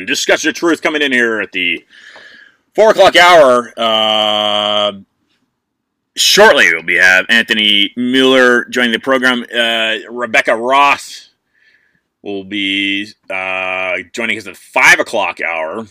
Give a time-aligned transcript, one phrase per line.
[0.00, 1.84] and discuss the truth coming in here at the
[2.74, 3.72] four o'clock hour.
[3.76, 4.92] Uh,
[6.16, 9.44] shortly, we'll be have Anthony Mueller joining the program.
[9.54, 11.28] Uh, Rebecca Roth
[12.22, 15.86] will be uh, joining us at five o'clock hour.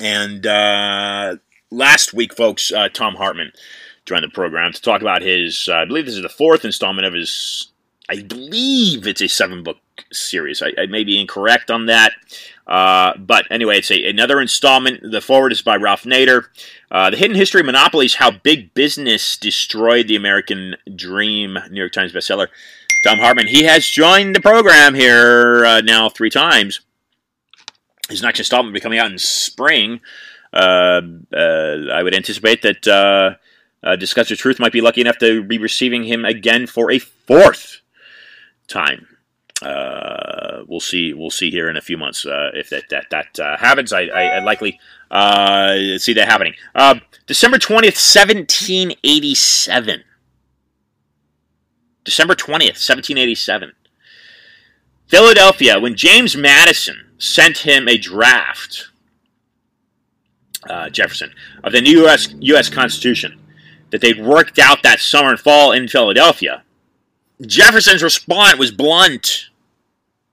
[0.00, 1.36] And uh,
[1.70, 3.52] last week, folks, uh, Thom Hartmann
[4.06, 5.68] joined the program to talk about his.
[5.68, 7.68] Uh, I believe this is the fourth installment of his.
[8.08, 9.78] I believe it's a seven book
[10.12, 10.62] series.
[10.62, 12.12] I, I may be incorrect on that.
[12.68, 15.00] Uh, but anyway, it's a, another installment.
[15.10, 16.46] The forward is by Ralph Nader.
[16.90, 21.92] Uh, the Hidden History of Monopolies How Big Business Destroyed the American Dream, New York
[21.92, 22.48] Times bestseller.
[23.04, 26.80] Thom Hartmann, he has joined the program here uh, now three times.
[28.10, 30.00] His next installment will be coming out in spring.
[30.52, 31.00] Uh,
[31.32, 32.86] uh, I would anticipate that
[33.82, 36.98] uh, Discuss the Truth might be lucky enough to be receiving him again for a
[36.98, 37.80] fourth
[38.66, 39.06] time.
[39.62, 41.12] Uh, we'll see.
[41.12, 43.92] We'll see here in a few months uh, if that that that uh, happens.
[43.92, 44.78] I, I, I likely
[45.10, 46.54] uh, see that happening.
[46.74, 50.04] Uh, December twentieth, seventeen eighty seven.
[52.04, 53.72] December twentieth, seventeen eighty seven.
[55.08, 58.88] Philadelphia, when James Madison sent him a draft,
[60.68, 61.32] uh, Jefferson,
[61.64, 62.32] of the new U.S.
[62.40, 62.68] U.S.
[62.68, 63.40] Constitution
[63.90, 66.62] that they'd worked out that summer and fall in Philadelphia
[67.46, 69.47] Jefferson's response was blunt.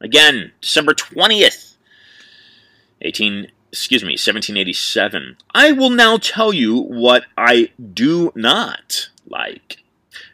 [0.01, 1.75] Again, December 20th,
[3.01, 5.37] 18, excuse me, 1787.
[5.53, 9.83] I will now tell you what I do not like.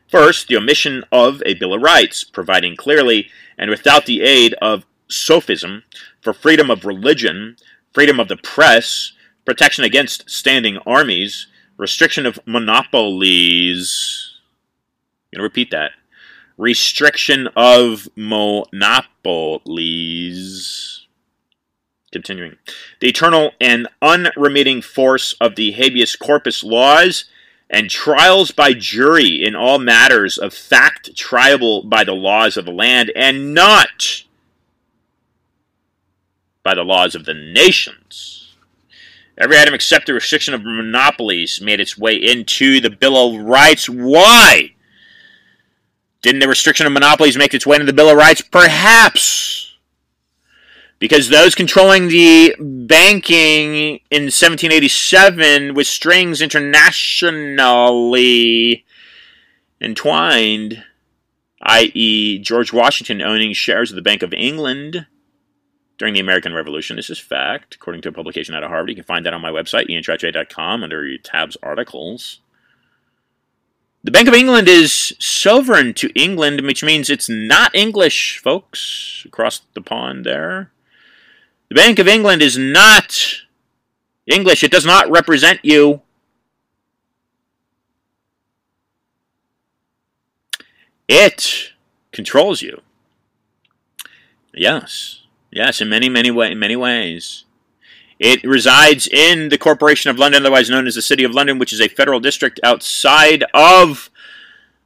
[0.07, 4.85] First, the omission of a Bill of Rights, providing clearly and without the aid of
[5.07, 5.83] sophism
[6.21, 7.55] for freedom of religion,
[7.93, 9.13] freedom of the press,
[9.45, 11.47] protection against standing armies,
[11.77, 14.37] restriction of monopolies.
[15.33, 15.91] I'm going to repeat that
[16.61, 18.67] restriction of monopolies.
[22.11, 22.57] Continuing.
[22.99, 27.25] The eternal and unremitting force of the habeas corpus laws
[27.67, 32.71] and trials by jury in all matters of fact triable by the laws of the
[32.71, 34.23] land and not
[36.63, 38.53] by the laws of the nations.
[39.35, 43.89] Every item except the restriction of monopolies made its way into the Bill of Rights.
[43.89, 44.75] Why?
[46.21, 48.41] Didn't the restriction of monopolies make its way into the Bill of Rights?
[48.41, 49.75] Perhaps.
[50.99, 58.85] Because those controlling the banking in 1787 with strings internationally
[59.81, 60.83] entwined,
[61.63, 65.07] i.e., George Washington owning shares of the Bank of England
[65.97, 66.97] during the American Revolution.
[66.97, 68.89] This is fact, according to a publication out of Harvard.
[68.89, 72.41] You can find that on my website, iantrottier.com, under tabs articles.
[74.03, 79.61] The Bank of England is sovereign to England, which means it's not English, folks, across
[79.75, 80.71] the pond there.
[81.69, 83.15] The Bank of England is not
[84.25, 84.63] English.
[84.63, 86.01] It does not represent you.
[91.07, 91.73] It
[92.11, 92.81] controls you.
[94.53, 95.21] Yes.
[95.51, 97.43] Yes, in many, many way, many ways.
[98.21, 101.73] It resides in the Corporation of London, otherwise known as the City of London, which
[101.73, 104.11] is a federal district outside of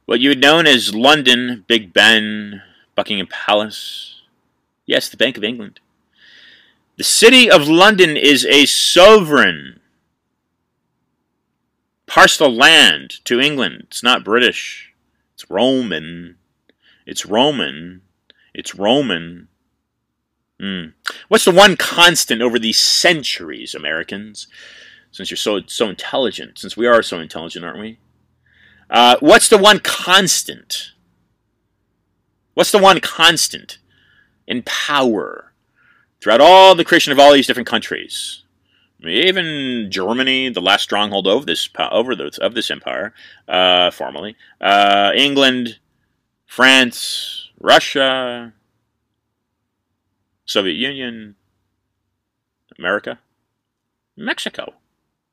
[0.06, 2.62] what you would known as London, Big Ben,
[2.94, 4.22] Buckingham Palace.
[4.86, 5.80] Yes, the Bank of England.
[6.96, 9.80] The City of London is a sovereign
[12.06, 13.82] parcel land to England.
[13.88, 14.94] It's not British.
[15.34, 16.36] It's Roman.
[17.04, 18.00] It's Roman.
[18.54, 19.48] It's Roman.
[20.60, 20.94] Mm.
[21.28, 24.46] What's the one constant over these centuries, Americans?
[25.10, 27.98] Since you're so so intelligent, since we are so intelligent, aren't we?
[28.88, 30.92] Uh, what's the one constant?
[32.54, 33.78] What's the one constant
[34.46, 35.52] in power
[36.20, 38.42] throughout all the creation of all these different countries?
[39.04, 43.12] even Germany, the last stronghold of this over of this empire,
[43.46, 45.78] uh, formerly, uh, England,
[46.46, 48.52] France, Russia,
[50.46, 51.34] Soviet Union,
[52.78, 53.18] America,
[54.16, 54.74] Mexico,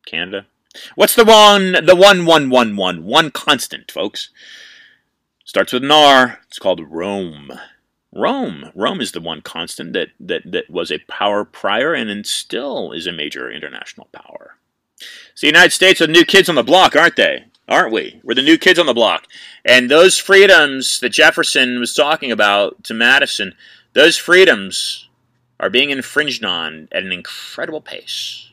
[0.06, 0.48] Canada.
[0.95, 4.30] What's the one, the one, one, one, one, one constant, folks?
[5.45, 6.39] Starts with an R.
[6.48, 7.51] It's called Rome.
[8.12, 8.71] Rome.
[8.75, 13.07] Rome is the one constant that, that, that was a power prior and still is
[13.07, 14.57] a major international power.
[15.36, 17.45] So the United States are the new kids on the block, aren't they?
[17.68, 18.19] Aren't we?
[18.24, 19.27] We're the new kids on the block.
[19.63, 23.56] And those freedoms that Jefferson was talking about to Madison,
[23.94, 25.07] those freedoms
[25.60, 28.51] are being infringed on at an incredible pace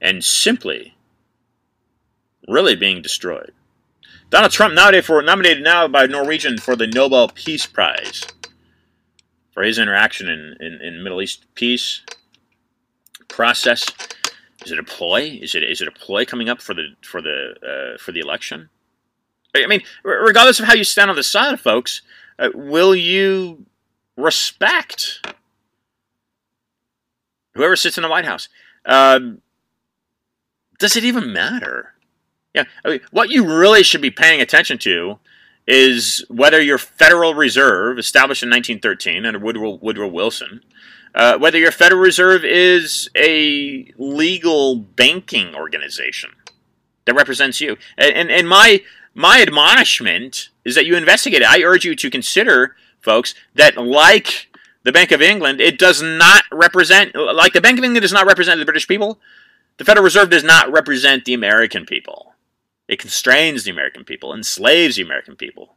[0.00, 0.96] and simply
[2.48, 3.52] really being destroyed.
[4.30, 8.26] Donald Trump nominated for nominated now by Norwegian for the Nobel Peace Prize
[9.52, 12.02] for his interaction in, in, in Middle East peace
[13.26, 13.84] process.
[14.64, 15.38] Is it a ploy?
[15.42, 18.20] Is it is it a ploy coming up for the for the uh, for the
[18.20, 18.68] election?
[19.56, 22.02] I mean, regardless of how you stand on the side, folks,
[22.38, 23.66] uh, will you
[24.18, 25.24] respect
[27.54, 28.48] whoever sits in the White House?
[28.84, 29.40] Um,
[30.78, 31.94] does it even matter?
[32.54, 35.18] Yeah, I mean, what you really should be paying attention to
[35.66, 40.62] is whether your Federal Reserve, established in 1913 under Woodrow, Woodrow Wilson,
[41.14, 46.30] uh, whether your Federal Reserve is a legal banking organization
[47.04, 47.76] that represents you.
[47.96, 48.82] And, and, and my
[49.14, 51.48] my admonishment is that you investigate it.
[51.48, 54.48] I urge you to consider, folks, that like
[54.84, 58.26] the Bank of England, it does not represent, like the Bank of England does not
[58.26, 59.20] represent the British people,
[59.76, 62.34] the Federal Reserve does not represent the American people.
[62.88, 65.76] It constrains the American people, enslaves the American people.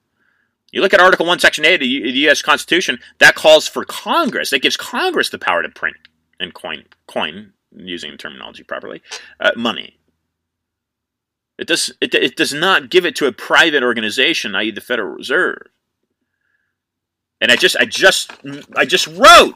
[0.71, 2.41] You look at Article 1, Section 8 of the U.S.
[2.41, 4.49] Constitution, that calls for Congress.
[4.51, 5.97] That gives Congress the power to print
[6.39, 9.01] and coin, coin using terminology properly,
[9.39, 9.97] uh, money.
[11.57, 15.15] It does, it, it does not give it to a private organization, i.e., the Federal
[15.15, 15.67] Reserve.
[17.41, 18.31] And I just, I just,
[18.77, 19.55] I just wrote,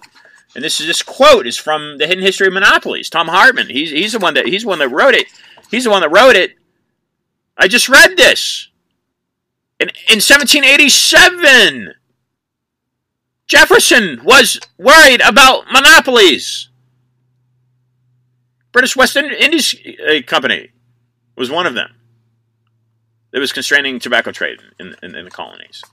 [0.56, 3.10] and this is this quote is from the Hidden History of Monopolies.
[3.10, 5.28] Thom Hartmann, he's he's the one that he's the one that wrote it.
[5.70, 6.56] He's the one that wrote it.
[7.58, 8.70] I just read this.
[9.80, 11.94] In, in 1787,
[13.48, 16.70] Jefferson was worried about monopolies.
[18.72, 19.76] British West Indies
[20.10, 20.72] uh, Company
[21.36, 21.96] was one of them.
[23.32, 25.84] That was constraining tobacco trade in, in, in the colonies.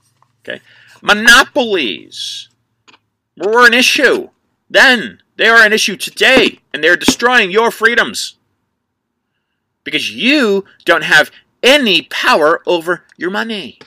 [0.41, 0.61] Okay,
[1.03, 2.49] monopolies
[3.37, 4.29] were an issue
[4.69, 5.19] then.
[5.35, 8.37] They are an issue today, and they're destroying your freedoms
[9.83, 13.79] because you don't have any power over your money.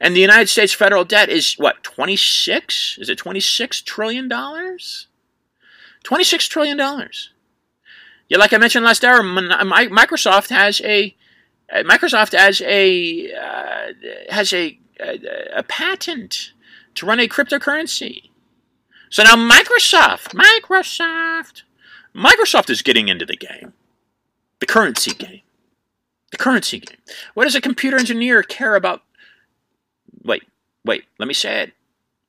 [0.00, 2.98] And the United States federal debt is what, 26?
[3.00, 5.06] Is it 26 trillion dollars?
[6.02, 7.30] 26 trillion dollars.
[8.28, 11.14] Yeah, like I mentioned last hour, Microsoft has a
[11.72, 13.92] Microsoft has a uh,
[14.30, 16.52] has a, a, a patent
[16.94, 18.30] to run a cryptocurrency.
[19.10, 21.62] So now Microsoft, Microsoft,
[22.14, 23.72] Microsoft is getting into the game,
[24.60, 25.40] the currency game.
[26.30, 26.98] The currency game.
[27.34, 29.02] What does a computer engineer care about?
[30.24, 30.42] Wait,
[30.84, 31.72] wait, let me say it.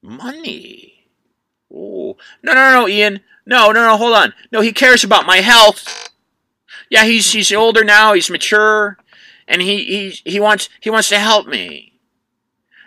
[0.03, 1.07] Money.
[1.73, 3.21] Oh, no, no, no, Ian.
[3.47, 4.33] No, no, no, hold on.
[4.51, 6.11] No, he cares about my health.
[6.89, 8.13] Yeah, he's he's older now.
[8.13, 8.97] He's mature,
[9.47, 11.94] and he he he wants he wants to help me.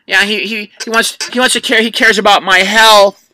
[0.08, 1.82] Yeah, he he he wants he wants to care.
[1.82, 3.30] He cares about my health.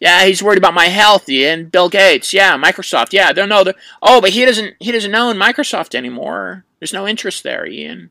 [0.00, 1.68] Yeah, he's worried about my health, Ian.
[1.68, 2.32] Bill Gates.
[2.32, 3.12] Yeah, Microsoft.
[3.12, 3.62] Yeah, they know.
[4.00, 4.74] Oh, but he doesn't.
[4.80, 6.64] He doesn't own Microsoft anymore.
[6.80, 8.08] There's no interest there, Ian.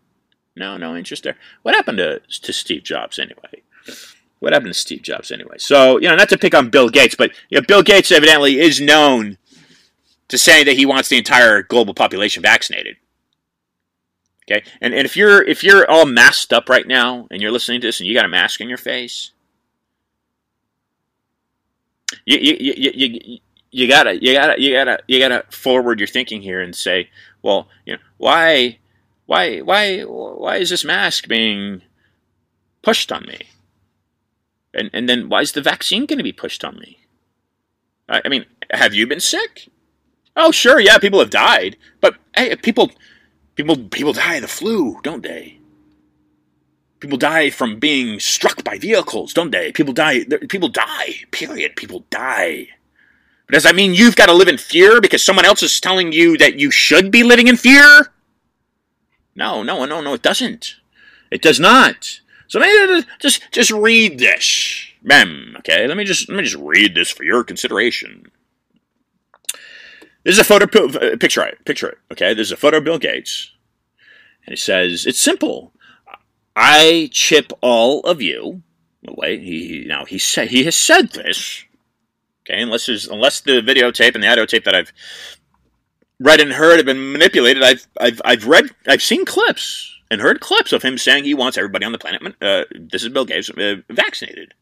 [0.55, 1.37] No, no interest there.
[1.63, 3.63] What happened to to Steve Jobs anyway?
[4.39, 5.55] What happened to Steve Jobs anyway?
[5.57, 8.59] So you know, not to pick on Bill Gates, but you know, Bill Gates evidently
[8.59, 9.39] is known
[10.27, 12.97] to say that he wants the entire global population vaccinated.
[14.49, 17.81] Okay, and and if you're if you're all masked up right now and you're listening
[17.81, 19.31] to this and you got a mask in your face,
[22.25, 23.39] you you you, you,
[23.71, 27.09] you gotta you gotta you gotta you gotta forward your thinking here and say,
[27.41, 28.77] well, you know, why
[29.25, 31.81] why why why is this mask being
[32.81, 33.39] pushed on me?
[34.73, 36.99] And and then why is the vaccine going to be pushed on me?
[38.07, 39.69] I, I mean, have you been sick?
[40.37, 42.91] Oh, sure, yeah, people have died, but hey, people
[43.55, 45.59] people people die of the flu, don't they?
[46.99, 49.71] People die from being struck by vehicles, don't they?
[49.71, 50.23] People die.
[50.49, 51.15] People die.
[51.31, 51.75] Period.
[51.75, 52.69] People die.
[53.45, 56.13] But does that mean you've got to live in fear because someone else is telling
[56.13, 58.11] you that you should be living in fear?
[59.35, 60.75] No, no, no, no, it doesn't.
[61.29, 62.21] It does not.
[62.47, 65.55] So maybe just just read this, mem.
[65.59, 68.31] Okay, let me just let me just read this for your consideration.
[70.25, 70.65] This is a photo.
[70.65, 71.63] Uh, picture it.
[71.65, 71.97] Picture it.
[72.11, 73.51] Okay, this is a photo of Bill Gates,
[74.45, 75.71] and it says it's simple.
[76.55, 78.63] I chip all of you.
[79.03, 81.63] Wait, he now he said he has said this.
[82.41, 84.91] Okay, unless there's unless the videotape and the audio tape that I've
[86.19, 90.39] read and heard have been manipulated, I've I've I've read I've seen clips and heard
[90.39, 92.21] clips of him saying he wants everybody on the planet.
[92.41, 94.55] Uh, this is Bill Gates uh, vaccinated.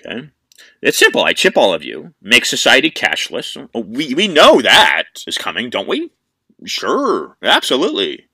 [0.00, 0.30] Okay,
[0.84, 1.24] it's simple.
[1.24, 3.56] I chip all of you, make society cashless.
[3.74, 6.10] We we know that is coming, don't we?
[6.66, 8.26] Sure, absolutely.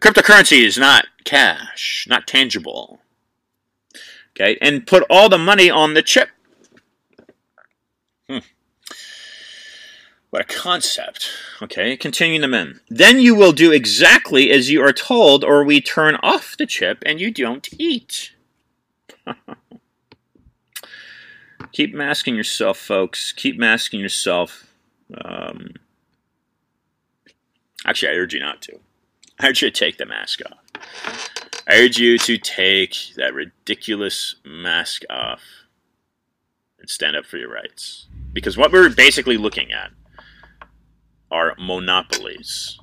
[0.00, 2.98] Cryptocurrency is not cash, not tangible.
[4.32, 6.30] Okay, and put all the money on the chip.
[10.30, 11.30] What a concept.
[11.62, 12.80] Okay, continuing them in.
[12.88, 17.02] Then you will do exactly as you are told, or we turn off the chip
[17.06, 18.32] and you don't eat.
[21.72, 23.32] Keep masking yourself, folks.
[23.32, 24.66] Keep masking yourself.
[25.22, 25.74] Um,
[27.84, 28.80] actually, I urge you not to.
[29.38, 30.58] I urge you to take the mask off.
[31.68, 35.42] I urge you to take that ridiculous mask off
[36.78, 38.06] and stand up for your rights.
[38.32, 39.90] Because what we're basically looking at
[41.36, 42.78] are monopolies.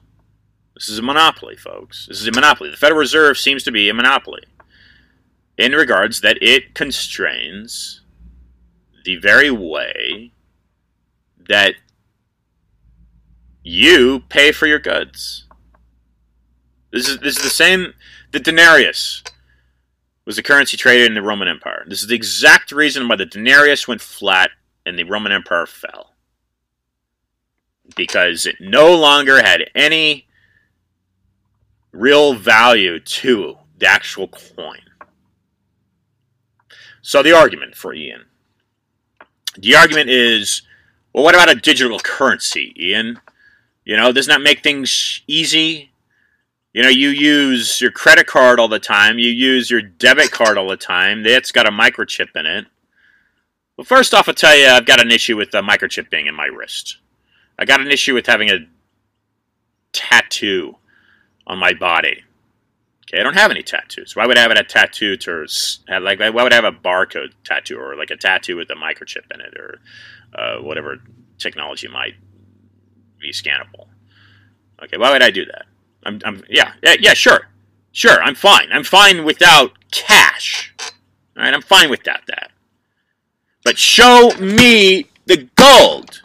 [0.75, 2.07] This is a monopoly, folks.
[2.07, 2.69] This is a monopoly.
[2.69, 4.43] The Federal Reserve seems to be a monopoly
[5.57, 8.01] in regards that it constrains
[9.05, 10.31] the very way
[11.49, 11.75] that
[13.63, 15.47] you pay for your goods.
[16.91, 17.93] This is this is the same.
[18.31, 19.23] The denarius
[20.25, 21.85] was the currency traded in the Roman Empire.
[21.87, 24.51] This is the exact reason why the denarius went flat
[24.85, 26.12] and the Roman Empire fell,
[27.95, 30.27] because it no longer had any
[31.91, 34.79] real value to the actual coin.
[37.01, 38.25] So the argument for Ian
[39.57, 40.61] the argument is,
[41.13, 43.19] well, what about a digital currency, Ian?
[43.85, 45.91] You know, doesn't that make things easy?
[46.73, 50.57] You know, you use your credit card all the time, you use your debit card
[50.57, 51.21] all the time.
[51.21, 52.65] That's got a microchip in it.
[53.77, 56.35] Well, first off, I'll tell you, I've got an issue with the microchip being in
[56.35, 56.97] my wrist.
[57.57, 58.59] I got an issue with having a
[59.91, 60.77] tattoo
[61.45, 62.23] on my body.
[63.05, 64.15] Okay, I don't have any tattoos.
[64.15, 65.45] Why would I have a tattoo to
[66.01, 66.19] like?
[66.19, 69.41] Why would I have a barcode tattoo or like a tattoo with a microchip in
[69.41, 69.79] it or
[70.33, 70.97] uh, whatever
[71.37, 72.15] technology might
[73.19, 73.87] be scannable?
[74.83, 75.65] Okay, why would I do that?
[76.05, 77.49] I'm, I'm yeah, yeah, yeah, sure,
[77.91, 78.21] sure.
[78.21, 78.69] I'm fine.
[78.71, 80.73] I'm fine without cash.
[81.37, 82.51] All right, I'm fine without that.
[83.63, 86.22] But show me the gold.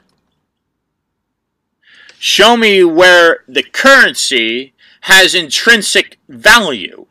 [2.18, 7.06] Show me where the currency has intrinsic value.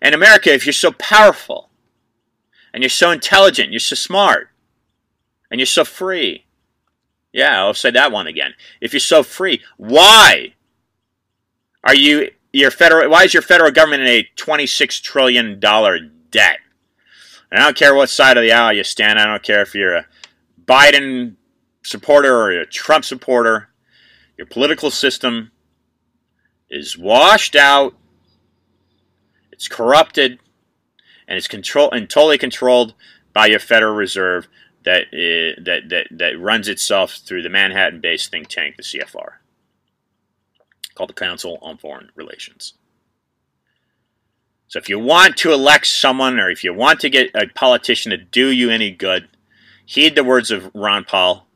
[0.00, 1.70] In America, if you're so powerful,
[2.72, 4.50] and you're so intelligent, you're so smart,
[5.50, 6.46] and you're so free,
[7.32, 8.54] yeah, I'll say that one again.
[8.80, 10.54] If you're so free, why
[11.84, 13.08] are you your federal?
[13.10, 16.58] Why is your federal government in a 26 trillion dollar debt?
[17.50, 19.18] And I don't care what side of the aisle you stand.
[19.18, 20.06] I don't care if you're a
[20.64, 21.36] Biden
[21.82, 23.68] supporter or a Trump supporter.
[24.36, 25.50] Your political system
[26.68, 27.94] is washed out,
[29.52, 30.38] it's corrupted,
[31.28, 32.94] and it's control and totally controlled
[33.32, 34.48] by your Federal Reserve
[34.84, 39.34] that, uh, that, that, that runs itself through the Manhattan-based think tank, the CFR,
[40.94, 42.74] called the Council on Foreign Relations.
[44.68, 48.10] So if you want to elect someone or if you want to get a politician
[48.10, 49.28] to do you any good,
[49.84, 51.46] heed the words of Ron Paul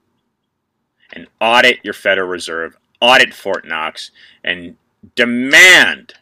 [1.14, 4.10] and audit your Federal Reserve, audit Fort Knox,
[4.42, 4.76] and
[5.14, 6.14] demand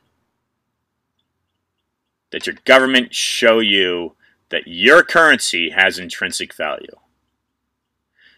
[2.31, 4.15] that your government show you
[4.51, 6.97] that your currency has intrinsic value.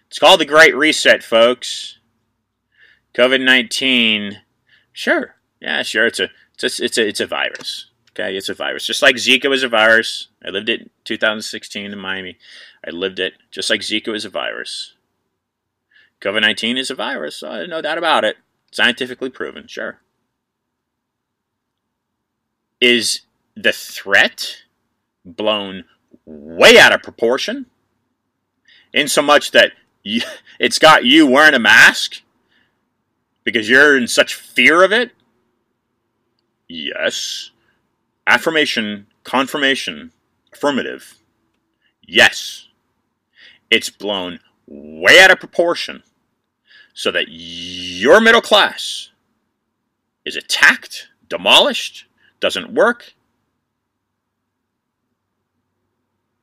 [0.08, 1.98] It's called the Great Reset, folks.
[3.14, 4.40] COVID 19,
[4.92, 5.34] sure.
[5.60, 6.06] Yeah, sure.
[6.06, 7.90] It's a, it's, a, it's, a, it's a virus.
[8.12, 8.86] Okay, it's a virus.
[8.86, 10.28] Just like Zika was a virus.
[10.44, 12.38] I lived it in 2016 in Miami.
[12.86, 14.94] I lived it just like Zika was a virus.
[16.24, 18.38] COVID 19 is a virus, so no doubt about it.
[18.72, 20.00] Scientifically proven, sure.
[22.80, 23.20] Is
[23.54, 24.62] the threat
[25.24, 25.84] blown
[26.24, 27.66] way out of proportion?
[28.92, 30.22] In so much that you,
[30.58, 32.22] it's got you wearing a mask
[33.44, 35.12] because you're in such fear of it?
[36.66, 37.50] Yes.
[38.26, 40.12] Affirmation, confirmation,
[40.54, 41.16] affirmative.
[42.02, 42.68] Yes.
[43.70, 46.02] It's blown way out of proportion
[46.94, 49.10] so that your middle class
[50.24, 52.06] is attacked, demolished,
[52.40, 53.14] doesn't work.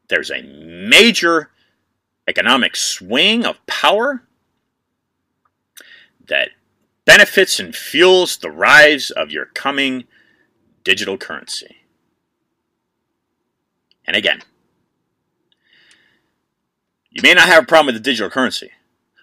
[0.10, 1.50] There's a major
[2.28, 4.24] economic swing of power
[6.28, 6.50] that
[7.06, 10.04] benefits and fuels the rise of your coming
[10.84, 11.78] digital currency.
[14.06, 14.42] And again,
[17.10, 18.72] you may not have a problem with the digital currency.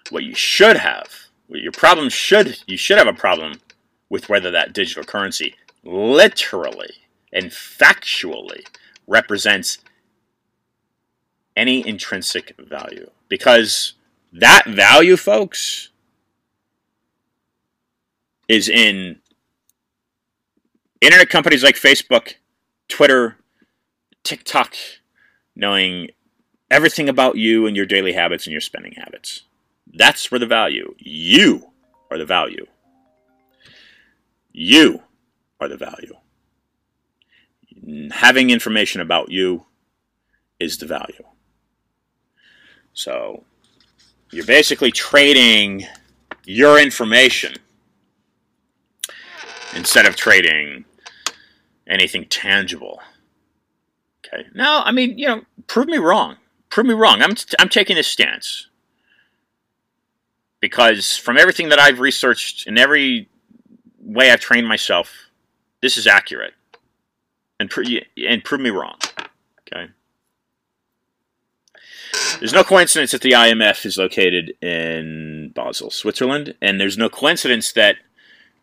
[0.09, 3.61] What you should have, your problem should, you should have a problem
[4.09, 6.93] with whether that digital currency literally
[7.31, 8.65] and factually
[9.07, 9.77] represents
[11.55, 13.09] any intrinsic value.
[13.27, 13.93] Because
[14.33, 15.89] that value, folks,
[18.47, 19.19] is in
[21.01, 22.35] internet companies like Facebook,
[22.87, 23.37] Twitter,
[24.23, 24.73] TikTok,
[25.55, 26.09] knowing
[26.71, 29.43] everything about you and your daily habits and your spending habits.
[29.99, 30.95] That's where the value.
[30.97, 31.71] You
[32.09, 32.65] are the value.
[34.53, 35.03] You
[35.59, 36.15] are the value.
[38.11, 39.65] Having information about you
[40.57, 41.25] is the value.
[42.93, 43.43] So
[44.31, 45.85] you're basically trading
[46.45, 47.55] your information
[49.75, 50.85] instead of trading
[51.87, 53.01] anything tangible.
[54.25, 54.47] Okay.
[54.55, 56.37] Now, I mean, you know, prove me wrong.
[56.69, 57.21] Prove me wrong.
[57.21, 58.68] I'm, I'm taking this stance.
[60.59, 63.29] Because from everything that I've researched and every
[64.01, 65.29] way I've trained myself,
[65.81, 66.53] this is accurate.
[67.59, 67.83] And, pro-
[68.17, 68.97] and prove me wrong.
[69.61, 69.89] Okay.
[72.39, 77.73] There's no coincidence that the IMF is located in Basel, Switzerland, and there's no coincidence
[77.73, 77.97] that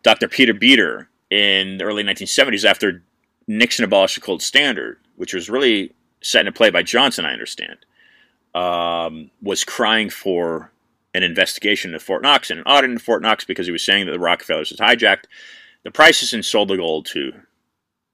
[0.03, 0.27] Dr.
[0.27, 3.03] Peter Beter in the early 1970s, after
[3.47, 7.77] Nixon abolished the gold standard, which was really set into play by Johnson, I understand,
[8.55, 10.71] um, was crying for
[11.17, 14.05] an investigation into Fort Knox and an audit into Fort Knox because he was saying
[14.05, 15.25] that the Rockefellers had hijacked
[15.83, 17.33] the prices and sold the gold to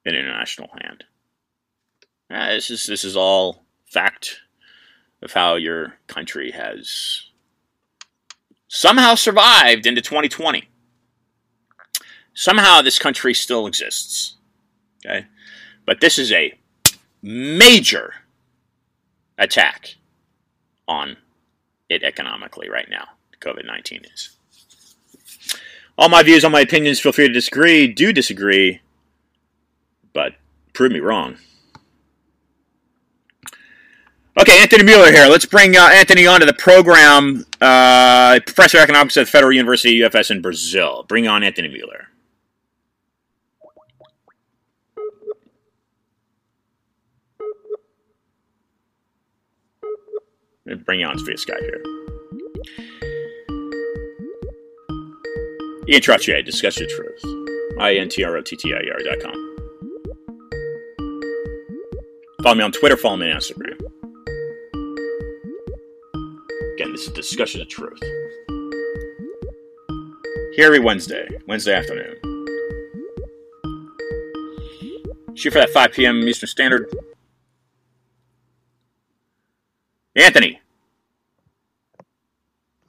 [0.05, 1.03] an international hand.
[2.31, 4.39] Uh, this is this is all fact
[5.21, 7.27] of how your country has
[8.69, 10.67] somehow survived into 2020.
[12.33, 14.37] Somehow this country still exists.
[15.05, 15.27] Okay?
[15.85, 16.57] But this is a
[17.21, 18.13] major
[19.37, 19.95] attack
[20.87, 21.17] on
[21.93, 23.09] it economically right now.
[23.39, 24.35] COVID 19 is.
[25.97, 27.87] All my views, all my opinions, feel free to disagree.
[27.87, 28.81] Do disagree,
[30.11, 30.33] but
[30.73, 31.37] prove me wrong.
[34.39, 35.27] Okay, Anthony Mueller here.
[35.27, 37.45] Let's bring uh, Anthony onto the program.
[37.61, 41.05] Uh, professor of economics at the Federal University of UFS in Brazil.
[41.07, 42.07] Bring on Anthony Mueller.
[50.75, 51.81] Bring you on via Skype here.
[55.89, 57.23] Ian Trottier, Discuss Your Truth.
[57.79, 59.49] I-N-T-R-O-T-T-I-E-R dot com.
[62.41, 63.79] Follow me on Twitter, follow me on Instagram.
[66.75, 67.99] Again, this is Discussion of Truth.
[70.55, 72.15] Here every Wednesday, Wednesday afternoon.
[75.35, 76.27] Shoot for that 5 p.m.
[76.27, 76.93] Eastern Standard.
[80.15, 80.61] Anthony.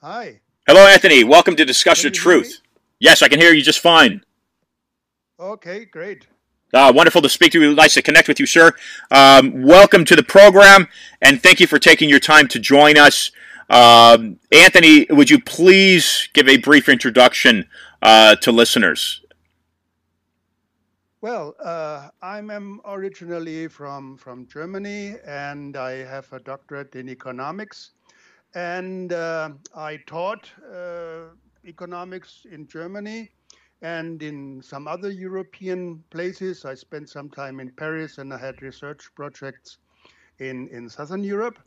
[0.04, 0.42] Hi.
[0.66, 1.24] Hello, Anthony.
[1.24, 2.60] Welcome to Discussion of Truth.
[2.98, 4.20] Yes, I can hear you just fine.
[5.40, 6.26] Okay, great.
[6.74, 7.74] Uh, wonderful to speak to you.
[7.74, 8.72] Nice to connect with you, sir.
[9.10, 10.88] Um, welcome to the program,
[11.22, 13.30] and thank you for taking your time to join us.
[13.70, 17.66] Um, Anthony, would you please give a brief introduction
[18.02, 19.22] uh, to listeners?
[21.22, 27.93] Well, uh, I'm originally from, from Germany and I have a doctorate in economics.
[28.54, 31.34] And uh, I taught uh,
[31.66, 33.30] economics in Germany
[33.82, 36.64] and in some other European places.
[36.64, 39.78] I spent some time in Paris and I had research projects
[40.38, 41.58] in, in Southern Europe.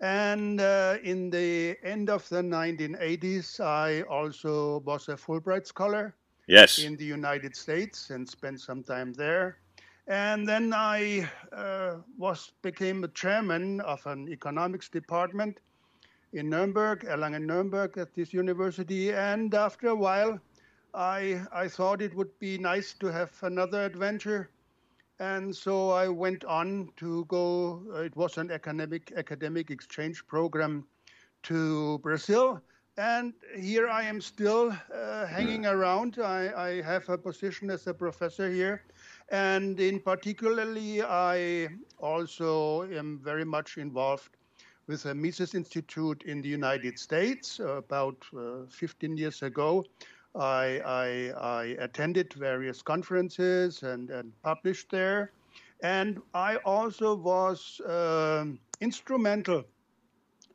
[0.00, 6.14] And uh, in the end of the 1980s, I also was a Fulbright scholar.
[6.48, 6.78] Yes.
[6.78, 9.58] In the United States and spent some time there.
[10.06, 15.58] And then I uh, was became a chairman of an economics department
[16.32, 19.12] in Nuremberg, Erlangen-Nuremberg at this university.
[19.12, 20.40] And after a while,
[20.94, 24.50] I I thought it would be nice to have another adventure
[25.18, 27.82] and so I went on to go.
[27.94, 30.86] Uh, it was an academic academic exchange program
[31.44, 32.60] to Brazil,
[32.96, 36.18] and here I am still uh, hanging around.
[36.18, 38.84] I, I, have a position as a professor here,
[39.30, 44.36] and in particularly, I also am very much involved
[44.86, 47.60] with the Mises Institute in the United States.
[47.60, 48.16] Uh, about
[48.70, 49.84] 15 years ago,
[50.34, 55.32] I, I, I attended various conferences and, and, published there.
[55.82, 59.64] And I also was um, instrumental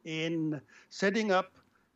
[0.06, 1.52] in setting up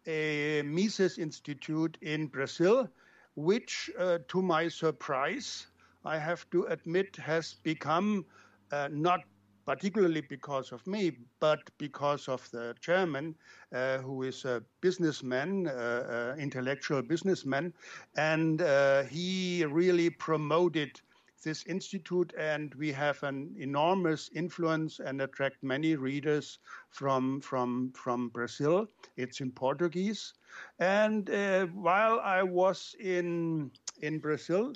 [0.08, 2.90] a Mises Institute in Brazil,
[3.36, 5.68] which, uh, to my surprise,
[6.06, 8.26] I have to admit, has become
[8.72, 9.22] uh, not
[9.66, 13.36] particularly because of me, but because of the chairman,
[13.74, 17.74] uh, who is a businessman, uh, uh, intellectual businessman,
[18.18, 21.02] and uh, he really promoted
[21.44, 28.30] this institute, and we have an enormous influence and attract many readers from from from
[28.30, 28.88] Brazil.
[29.16, 30.34] It's in Portuguese,
[30.80, 34.74] and uh, while I was in in Brazil,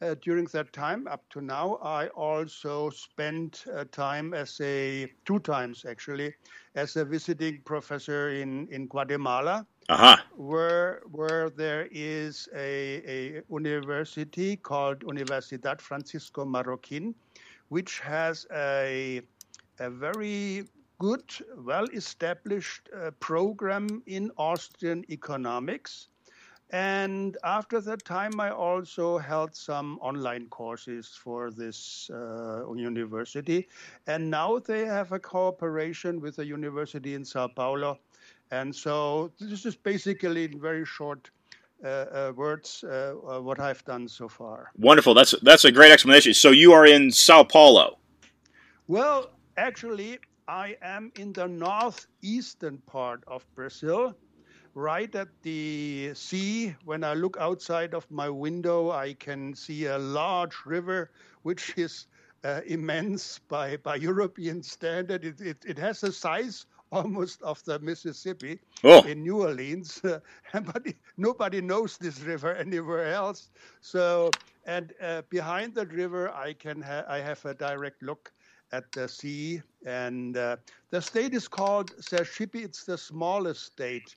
[0.00, 5.38] uh, during that time up to now, I also spent uh, time as a two
[5.38, 6.34] times actually
[6.74, 10.16] as a visiting professor in in Guatemala, uh-huh.
[10.36, 17.14] where where there is a, a university called Universidad Francisco Marroquín,
[17.68, 19.22] which has a
[19.78, 20.64] a very
[20.98, 21.24] good,
[21.58, 26.08] well-established uh, program in Austrian economics.
[26.70, 33.68] And after that time, I also held some online courses for this uh, university.
[34.06, 37.98] And now they have a cooperation with a university in Sao Paulo.
[38.50, 41.30] And so this is basically in very short
[41.84, 44.70] uh, uh, words uh, uh, what I've done so far.
[44.78, 45.12] Wonderful.
[45.12, 46.32] That's that's a great explanation.
[46.32, 47.98] So you are in Sao Paulo.
[48.86, 54.14] Well, actually, I am in the northeastern part of Brazil
[54.74, 56.74] right at the sea.
[56.84, 61.10] When I look outside of my window, I can see a large river,
[61.42, 62.06] which is
[62.44, 65.24] uh, immense by, by European standard.
[65.24, 69.02] It, it, it has a size almost of the Mississippi Oh.
[69.02, 70.00] in New Orleans,
[70.52, 73.50] but nobody knows this river anywhere else.
[73.80, 74.30] So,
[74.64, 78.32] and uh, behind that river, I can ha- I have a direct look
[78.72, 80.56] at the sea, and uh,
[80.90, 82.56] the state is called Sergipe.
[82.56, 84.16] It's the smallest state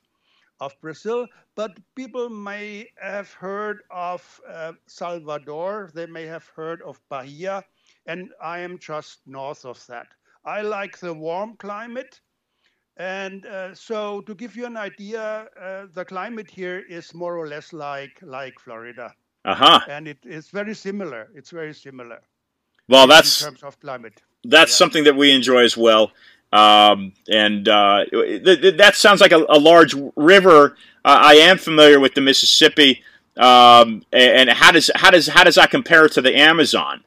[0.60, 5.90] of Brazil, but people may have heard of uh, Salvador.
[5.94, 7.64] They may have heard of Bahia,
[8.06, 10.06] and I am just north of that.
[10.44, 12.20] I like the warm climate.
[12.96, 17.46] And uh, so, to give you an idea, uh, the climate here is more or
[17.48, 19.80] less like like Florida, Uh-huh.
[19.86, 21.30] and it is very similar.
[21.34, 22.20] It's very similar
[22.88, 24.22] Well, that's in terms of climate.
[24.44, 24.76] that's Yeah.
[24.76, 26.12] something that we enjoy as well.
[26.52, 30.76] Um, and uh, th- th- that sounds like a, a large river.
[31.04, 33.02] Uh, I am familiar with the Mississippi.
[33.36, 37.04] Um, and how does how does how does that compare to the Amazon?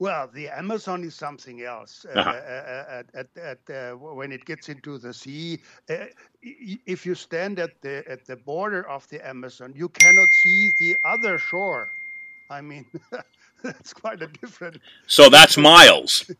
[0.00, 2.04] Well, the Amazon is something else.
[2.04, 2.30] Uh, Uh-huh.
[2.30, 6.06] uh, at, at, at, uh, when it gets into the sea, uh,
[6.42, 10.96] if you stand at the at the border of the Amazon, you cannot see the
[11.04, 11.88] other shore.
[12.50, 12.84] I mean,
[13.62, 14.80] that's quite a different.
[15.06, 16.28] So that's miles.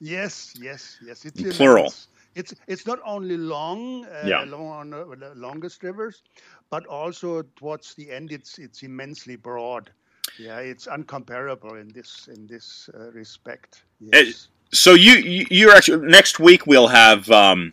[0.00, 1.24] Yes, yes, yes.
[1.24, 1.92] It's Plural.
[2.34, 4.44] It's it's not only long, uh, Yeah.
[4.44, 6.22] long on uh, the longest rivers,
[6.70, 9.90] but also towards the end, it's it's immensely broad.
[10.38, 13.84] Yeah, it's uncomparable in this in this uh, respect.
[14.00, 14.48] Yes.
[14.72, 17.72] So you, you you're actually next week we'll have um,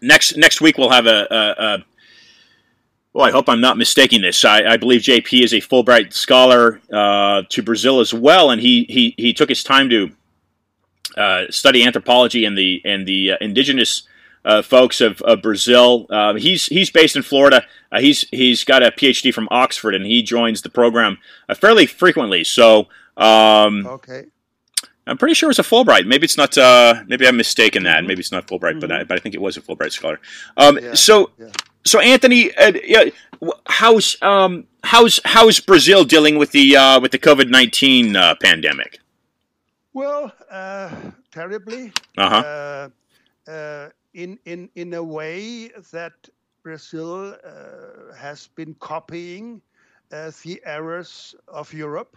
[0.00, 1.84] next next week we'll have a, a, a
[3.12, 4.44] well, I hope I'm not mistaking this.
[4.44, 8.86] I, I believe JP is a Fulbright scholar uh, to Brazil as well, and he
[8.88, 10.08] he, he took his time to uh,
[11.50, 14.02] study anthropology and the and the uh, indigenous
[14.44, 16.06] uh, folks of, of Brazil.
[16.10, 17.64] Uh, he's he's based in Florida.
[17.90, 21.86] Uh, he's he's got a PhD from Oxford, and he joins the program uh, fairly
[21.86, 22.44] frequently.
[22.44, 22.88] So.
[23.16, 24.24] Um, Okay.
[25.04, 26.06] I'm pretty sure it was a Fulbright.
[26.06, 26.56] Maybe it's not.
[26.56, 28.04] Uh, maybe I'm mistaken that.
[28.04, 30.20] Maybe it's not Fulbright, but I, but I think it was a Fulbright scholar.
[30.56, 31.48] Um, Yeah, so yeah.
[31.84, 33.06] so Anthony, uh, yeah,
[33.66, 39.00] how's um, how's how's Brazil dealing with the uh, with the COVID nineteen uh, pandemic?
[39.92, 41.92] Well, uh, terribly.
[42.16, 42.44] Uh-huh.
[42.44, 42.88] Uh,
[43.48, 46.28] uh, in in in a way that
[46.62, 49.62] Brazil uh, has been copying
[50.12, 52.16] uh, the errors of Europe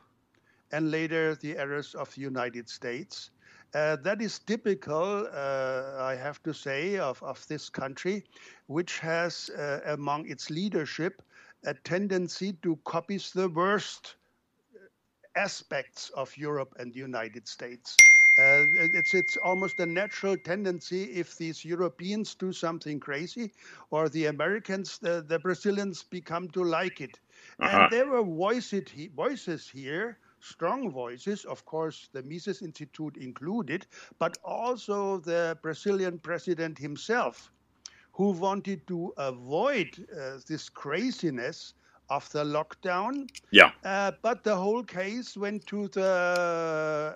[0.71, 3.31] and later the errors of the United States.
[3.73, 8.23] Uh, that is typical, uh, I have to say, of, of this country,
[8.67, 11.21] which has uh, among its leadership
[11.65, 14.15] a tendency to copy the worst
[15.35, 17.95] aspects of Europe and the United States.
[18.37, 23.51] Uh, it's it's almost a natural tendency if these Europeans do something crazy,
[23.91, 27.17] or the Americans, the, the Brazilians become to like it.
[27.59, 27.77] Uh-huh.
[27.77, 28.83] And there were voices,
[29.15, 33.87] voices here, strong voices, of course, the Mises Institute included,
[34.19, 37.51] but also the Brazilian president himself,
[38.11, 41.73] who wanted to avoid uh, this craziness
[42.09, 43.71] of the lockdown Yeah.
[43.83, 46.03] uh, but the whole case went to the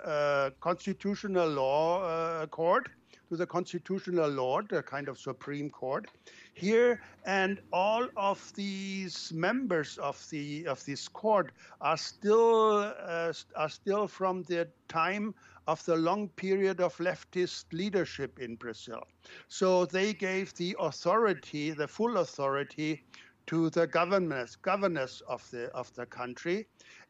[0.04, 2.88] uh, constitutional law uh, court,
[3.28, 6.06] to the constitutional law, the kind of supreme court
[6.54, 13.68] here, and all of these members of the of this court are still uh, are
[13.68, 15.34] still from the time
[15.66, 19.02] of the long period of leftist leadership in Brazil.
[19.48, 23.04] So they gave the authority, the full authority,
[23.46, 26.66] to the governors governors of the of the country.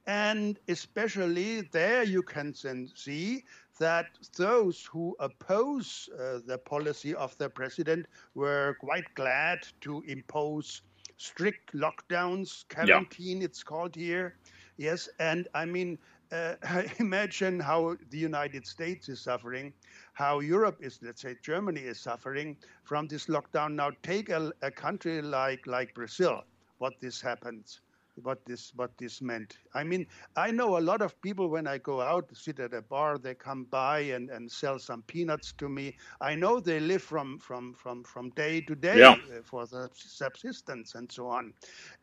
[0.06, 3.44] And especially there you can see
[3.78, 10.82] that those who oppose uh, the policy of the president were quite glad to impose
[11.16, 14.36] strict lockdowns quarantine it's called here.
[14.76, 15.98] Yes, and I mean,
[16.32, 16.54] uh,
[16.98, 19.72] imagine how the United States is suffering,
[20.14, 23.74] how Europe is, let's say Germany is suffering from this lockdown.
[23.74, 26.42] Now take a, a country like like Brazil,
[26.78, 27.80] what this happens
[28.16, 29.58] what this what this meant.
[29.74, 32.82] I mean, I know a lot of people when I go out, sit at a
[32.82, 35.96] bar, they come by and, and sell some peanuts to me.
[36.20, 39.16] I know they live from from from from day to day Yeah.
[39.30, 41.52] uh, for the subsistence and so on.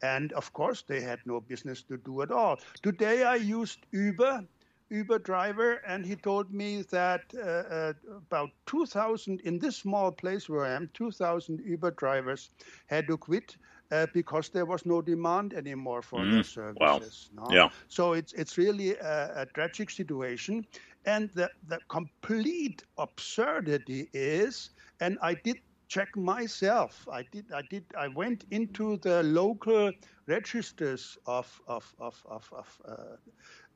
[0.01, 2.59] And of course, they had no business to do at all.
[2.81, 4.47] Today, I used Uber.
[4.89, 10.49] Uber driver, and he told me that uh, uh, about 2,000 in this small place
[10.49, 12.49] where I am, 2,000 Uber drivers
[12.87, 13.57] had to quit
[13.91, 17.01] uh, because there was no demand anymore for their Mm, wow.
[17.01, 17.29] services.
[17.33, 17.59] no?
[17.59, 17.69] Yeah.
[17.87, 20.65] So it's it's really a, a tragic situation,
[21.05, 24.69] and the the complete absurdity is,
[24.99, 27.07] and I did check myself.
[27.11, 29.91] I did I did I went into the local
[30.27, 33.15] registers of of of of, of uh,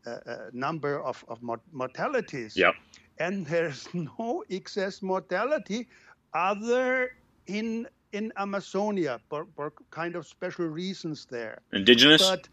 [0.05, 1.39] uh, uh, number of of
[1.71, 2.75] mortalities Yep.
[3.19, 5.87] and there's no excess mortality
[6.33, 7.09] other
[7.47, 11.61] in in Amazonia for, for kind of special reasons there.
[11.73, 12.21] Indigenous.
[12.21, 12.49] But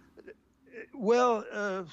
[0.95, 1.85] well, uh,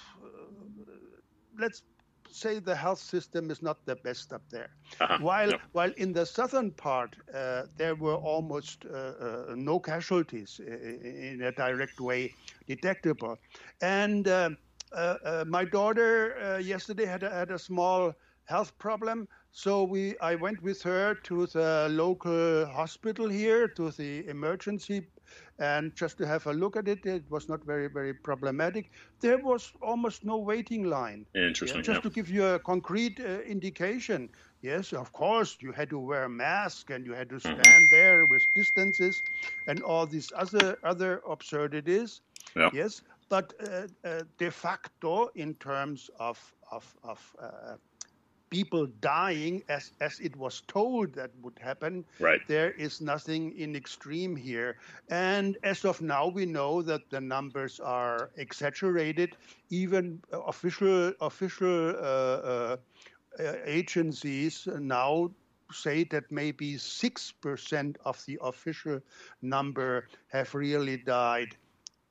[1.57, 1.83] let's
[2.31, 4.69] say the health system is not the best up there.
[4.99, 5.17] Uh-huh.
[5.21, 5.61] While Yep.
[5.71, 11.51] while in the southern part uh, there were almost uh, uh, no casualties in a
[11.51, 12.33] direct way
[12.67, 13.37] detectable,
[13.81, 14.49] and uh,
[14.91, 18.13] uh, uh, my daughter uh, yesterday had a, had a small
[18.45, 24.27] health problem, so we I went with her to the local hospital here to the
[24.27, 25.07] emergency.
[25.59, 28.91] And just to have a look at it, it was not very, very problematic.
[29.21, 31.25] There was almost no waiting line.
[31.33, 31.83] Yeah, Interesting.
[31.83, 32.01] just yeah.
[32.03, 34.29] to give you a concrete uh, indication,
[34.61, 37.61] yes, of course, you had to wear a mask and you had to Mm-hmm.
[37.61, 39.23] stand there with distances
[39.67, 42.21] and all these other other absurdities.
[42.55, 42.71] Yeah.
[42.71, 47.77] Yes, but uh, uh, de facto, in terms of of of uh,
[48.49, 52.41] people dying, as as it was told that would happen, Right.
[52.47, 54.77] there is nothing in extreme here.
[55.09, 59.35] And as of now, we know that the numbers are exaggerated.
[59.69, 62.77] Even official official uh, uh,
[63.39, 65.31] uh, agencies now
[65.71, 68.99] say that maybe six percent of the official
[69.41, 71.55] number have really died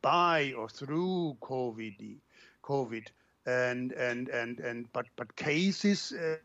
[0.02, 2.18] by or through COVID.
[2.62, 3.08] COVID
[3.46, 6.12] and and and and but but cases.
[6.12, 6.36] Uh,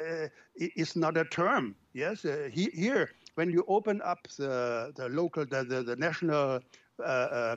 [0.00, 1.76] uh, is not a term.
[1.92, 6.60] Yes, uh, he, here when you open up the the local the the, the national
[7.00, 7.56] uh, uh,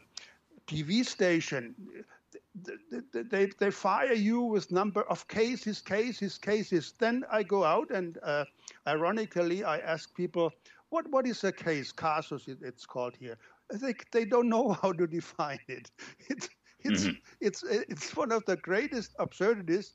[0.67, 1.75] TV station,
[2.65, 6.93] th- th- th- they they fire you with number of cases, cases, cases.
[6.99, 8.45] Then I go out and uh,
[8.87, 10.51] ironically I ask people,
[10.89, 11.91] what what is a case?
[11.91, 13.37] Casus it's called here.
[13.71, 15.91] They they don't know how to define it.
[16.83, 17.17] It's Mhm.
[17.41, 19.93] it's it's one of the greatest absurdities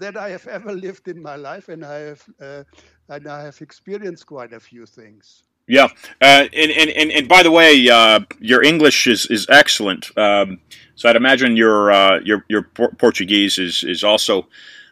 [0.00, 2.64] that I have ever lived in my life, and I have uh,
[3.08, 5.42] and I have experienced quite a few things.
[5.68, 5.88] Yeah,
[6.22, 10.16] uh, and, and, and, and by the way, uh, your English is, is excellent.
[10.16, 10.60] Um,
[10.94, 14.46] so I'd imagine your uh, your your Por- Portuguese is is also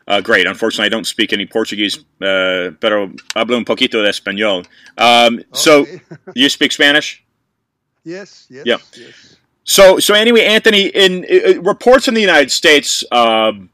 [0.08, 0.46] uh, great.
[0.48, 4.66] Unfortunately, I don't speak any Portuguese, uh, pero hablo un poquito de español.
[4.98, 5.86] Um, so
[6.34, 7.22] you speak Spanish?
[8.04, 8.78] yes, yes, Yeah.
[8.96, 9.36] yes.
[9.64, 13.70] So, so anyway, Anthony, in uh, reports in the United States um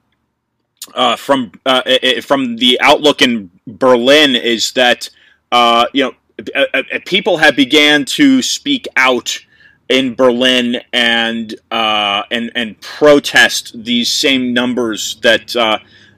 [0.94, 5.08] uh, from uh, uh, uh, from the outlook in Berlin is that
[5.52, 6.14] uh, you know
[6.54, 9.38] uh, uh, people have began to speak out
[9.88, 15.56] in Berlin and uh, and and protest these same numbers that.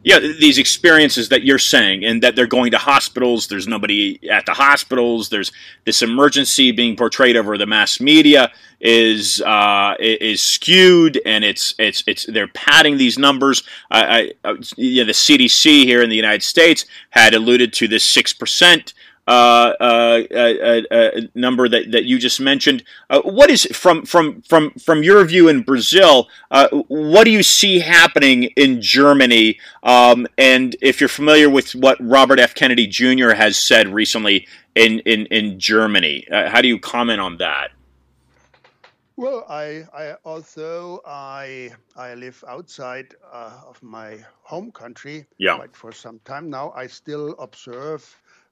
[0.03, 3.47] Uh, yeah, these experiences that you're saying, and that they're going to hospitals.
[3.47, 5.29] There's nobody at the hospitals.
[5.29, 5.53] There's
[5.85, 12.03] this emergency being portrayed over the mass media is uh, is skewed, and it's it's
[12.07, 13.63] it's they're padding these numbers.
[13.91, 18.33] I, I, yeah, the CDC here in the United States had alluded to this six
[18.33, 18.95] percent
[19.29, 22.83] uh, uh, uh, uh, number that, that you just mentioned.
[23.11, 26.29] Uh, what is from from from from your view in Brazil?
[26.51, 29.59] Uh, what do you see happening in Germany?
[29.83, 32.55] Um, and if you're familiar with what Robert F.
[32.55, 33.31] Kennedy Jr.
[33.31, 37.71] has said recently in in in Germany, uh, how do you comment on that?
[39.17, 45.59] Well, I, I although I I live outside uh, of my home country Yeah.
[45.73, 48.03] for some time now, I still observe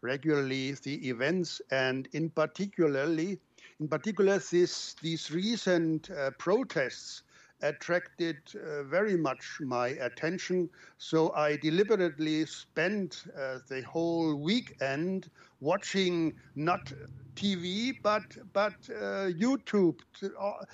[0.02, 3.38] regularly the events and in particularly
[3.80, 7.22] in particular this these recent uh, protests
[7.62, 10.68] attracted uh, very much my attention.
[10.98, 15.30] So I deliberately spent uh, the whole weekend
[15.60, 16.92] watching not
[17.36, 20.00] TV but but uh, YouTube,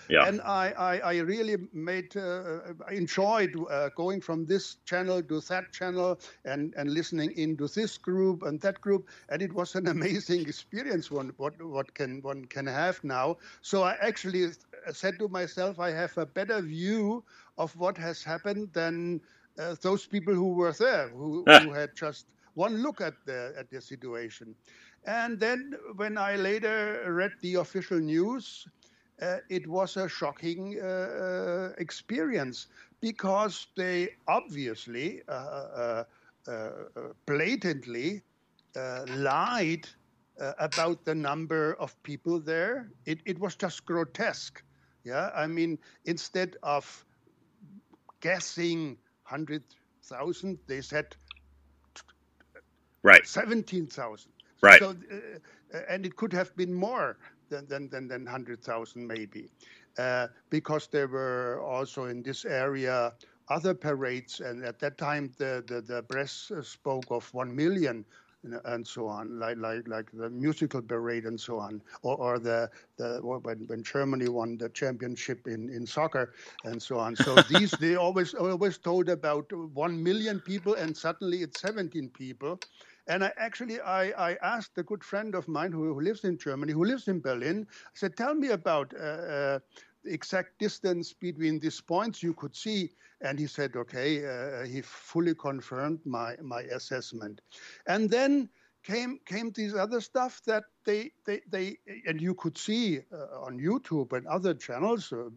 [0.09, 0.27] yeah.
[0.27, 5.73] and I, I, I really made uh, enjoyed uh, going from this channel to that
[5.73, 10.41] channel and and listening into this group and that group, and it was an amazing
[10.49, 11.11] experience.
[11.11, 13.37] One what what can one can have now.
[13.63, 14.51] So I actually
[14.93, 17.25] said to myself, I have a better view
[17.59, 19.21] of what has happened than
[19.59, 23.71] uh, those people who were there, who, who had just one look at the at
[23.71, 24.55] the situation.
[25.07, 28.67] And then when I later read the official news,
[29.23, 32.67] uh, it was a shocking uh, uh experience
[33.01, 36.05] because they obviously, uh, uh,
[36.49, 36.71] uh
[37.27, 38.23] blatantly
[39.17, 39.89] lied
[40.59, 42.91] about the number of people there.
[43.07, 44.63] It, it was just grotesque.
[45.05, 47.07] Yeah, I mean, instead of
[48.21, 51.17] guessing 100,000, they said
[53.07, 54.33] right 17,000.
[54.63, 54.81] Right.
[54.81, 57.19] So, uh, and it could have been more
[57.51, 59.49] than than than, than 100,000 maybe,
[59.99, 63.13] uh, because there were also in this area
[63.49, 68.05] other parades, and at that time the the, the press spoke of one million
[68.65, 72.71] and so on, like like like the musical parade and so on, or, or the
[72.97, 76.33] the when, when Germany won the championship in, in soccer
[76.65, 77.17] and so on.
[77.17, 82.59] So these they always always told about one million people, and suddenly it's 17 people.
[83.07, 86.39] And I actually I, I asked a good friend of mine who, who lives in
[86.39, 87.67] Germany, who lives in Berlin.
[87.71, 89.59] I said, "Tell me about uh, uh,
[90.05, 92.91] the exact distance between these points you could see."
[93.21, 97.41] And he said, "Okay." Uh, he fully confirmed my my assessment.
[97.87, 98.49] And then
[98.87, 103.59] came came these other stuff that they they, they and you could see uh, on
[103.59, 105.29] YouTube and other channels uh,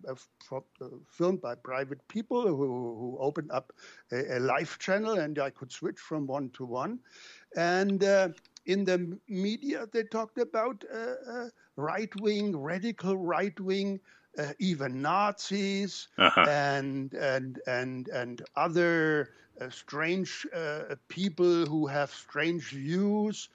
[0.51, 0.59] uh,
[1.07, 2.55] filmed by private people who,
[2.99, 3.73] who opened up
[4.11, 6.99] a, a, live channel and I could switch from one to one
[7.55, 8.29] and uh,
[8.65, 10.97] in the media, they talked about uh,
[11.31, 13.99] uh, right wing, radical right wing,
[14.37, 16.47] uh, even Nazis uh-huh.
[16.47, 23.49] and and and and other uh, strange uh, people who have strange views,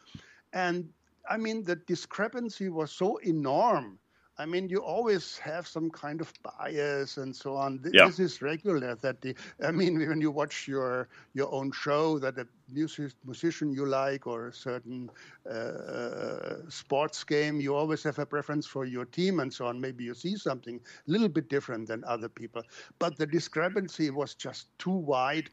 [0.52, 0.92] and
[1.28, 3.98] I mean the discrepancy was so enormous
[4.36, 7.80] I mean, you always have some kind of bias and so on.
[7.80, 8.08] This, yeah.
[8.08, 8.96] is regular.
[8.96, 13.72] That the, I mean, when you watch your your own show, that a music, musician
[13.72, 15.08] you like or a certain
[15.48, 19.80] uh, sports game, you always have a preference for your team and so on.
[19.80, 22.62] Maybe you see something a little bit different than other people,
[22.98, 25.50] but the discrepancy was just too wide,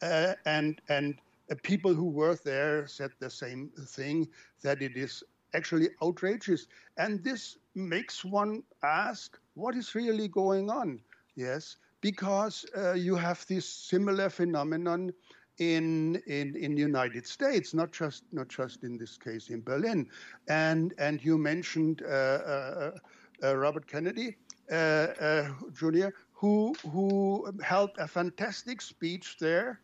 [0.00, 1.14] uh, and and.
[1.50, 4.28] Uh, people who were there said the same thing
[4.62, 6.68] that it is actually outrageous.
[6.96, 11.00] And this makes one ask, what is really going on?
[11.34, 15.12] Yes, because uh, you have this similar phenomenon
[15.58, 20.08] in in in the United States, not just not just in this case in Berlin.
[20.48, 22.90] And and you mentioned uh, uh,
[23.42, 24.36] uh Robert Kennedy
[24.70, 29.80] uh, uh, Jr., who who held a fantastic speech there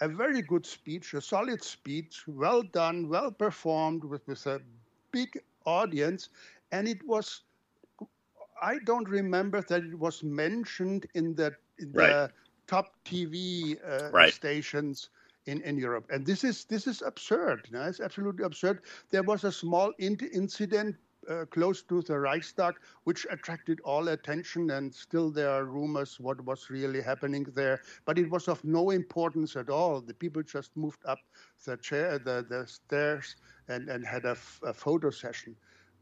[0.00, 4.60] a very good speech, a solid speech, well done, well performed, with, with a
[5.12, 6.30] big audience,
[6.72, 7.42] and it was.
[8.62, 12.08] I don't remember that it was mentioned in the in right.
[12.08, 12.32] the
[12.66, 14.32] top TV uh, right.
[14.32, 15.08] stations
[15.46, 17.66] in, in Europe, and this is this is absurd.
[17.70, 17.84] You know?
[17.84, 18.82] It's absolutely absurd.
[19.10, 20.96] There was a small in- incident
[21.28, 26.40] uh, close to the Reichstag, which attracted all attention, and still there are rumors what
[26.44, 27.80] was really happening there.
[28.04, 30.00] But it was of no importance at all.
[30.00, 31.18] The people just moved up
[31.64, 33.36] the chair, the, the stairs,
[33.68, 34.34] and, and had a,
[34.74, 35.56] photo session.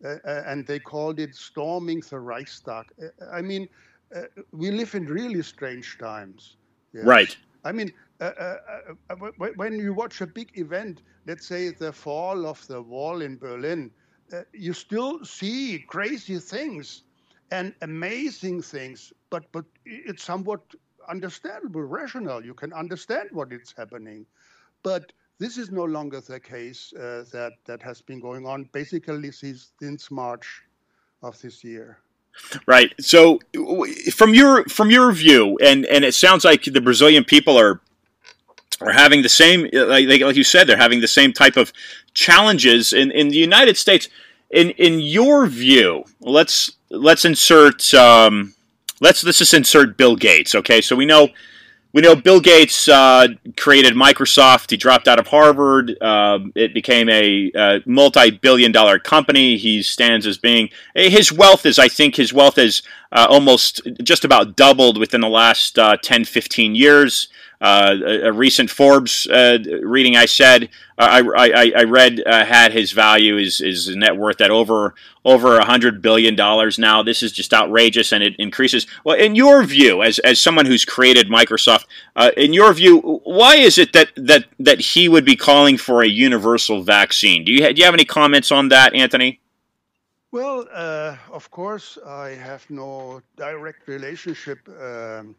[0.04, 2.86] Uh, uh, and they called it storming the Reichstag.
[3.02, 3.68] Uh, I mean,
[4.14, 4.22] uh,
[4.52, 6.56] we live in really strange times.
[6.92, 7.04] Yes?
[7.04, 7.36] Right.
[7.64, 9.14] I mean, uh, uh,
[9.56, 13.90] when you watch a big event, let's say the fall of the wall in Berlin,
[14.52, 17.02] you still see crazy things
[17.50, 20.60] and amazing things, but but it's somewhat
[21.08, 22.44] understandable, rational.
[22.44, 24.26] You can understand what is happening,
[24.82, 29.30] but this is no longer the case uh, that, that has been going on basically
[29.30, 30.62] since, since March
[31.22, 31.98] of this year.
[32.66, 32.94] Right.
[33.00, 33.40] So,
[34.12, 37.80] from your from your view, and and it sounds like the Brazilian people are
[38.80, 41.72] are having the same, like, like you said, they're having the same type of
[42.14, 44.08] challenges in in the United States.
[44.50, 48.54] In in your view, let's let's insert um,
[49.00, 50.54] let's let's just insert Bill Gates.
[50.54, 51.30] Okay, so we know
[51.92, 54.70] we know Bill Gates uh, created Microsoft.
[54.70, 55.96] He dropped out of Harvard.
[56.00, 59.56] Uh, it became a, a, multi-billion-dollar company.
[59.56, 64.24] He stands as being his wealth is, I think, his wealth is uh, almost just
[64.24, 67.28] about doubled within the last uh, 10, 15 years.
[67.60, 72.92] Uh, a, recent Forbes uh, reading I said I, I, I read uh, had his
[72.92, 74.94] value is is net worth at over
[75.24, 77.02] over hundred billion dollars now.
[77.02, 78.86] This is just outrageous, and it increases.
[79.04, 83.56] Well, in your view, as as someone who's created Microsoft, uh, in your view, why
[83.56, 87.44] is it that that that he would be calling for a universal vaccine?
[87.44, 89.40] Do you do you have any comments on that, Anthony?
[90.30, 94.60] Well, uh, of course, I have no direct relationship.
[94.68, 95.34] Um,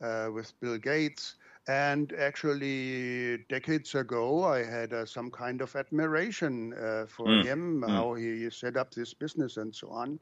[0.00, 1.36] uh, with Bill Gates.
[1.68, 7.44] And actually, decades ago, I had uh, some kind of admiration uh, for mm.
[7.44, 7.90] him, mm.
[7.90, 10.20] how he set up this business and so on.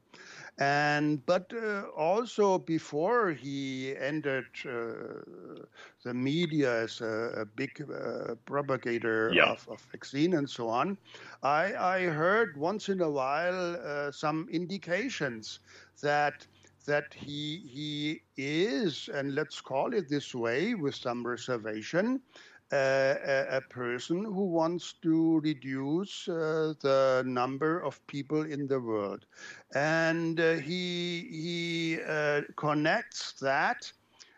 [0.57, 5.61] And but uh, also before he entered uh,
[6.03, 9.51] the media as a, a big uh, propagator yeah.
[9.51, 10.97] of, of, vaccine and so on,
[11.43, 15.59] I, I heard once in a while some indications
[16.01, 16.47] that
[16.85, 22.21] that he he is, and let's call it this way with some reservation,
[22.71, 28.79] uh, a, a, person who wants to reduce uh, the number of people in the
[28.79, 29.25] world,
[29.75, 33.91] and uh, he he uh, connects that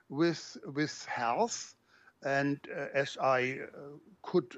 [0.10, 1.76] with with health,
[2.24, 4.58] and uh, as I uh, could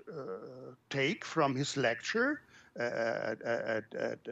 [0.89, 2.41] take from his lecture
[2.75, 4.27] at, at, at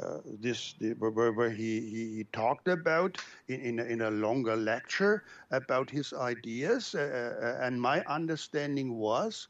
[0.00, 3.18] uh, this the, where, where he, he, he, talked about
[3.48, 6.94] in, in a, in, a, longer lecture about his ideas.
[6.94, 9.48] Uh, uh, and my understanding was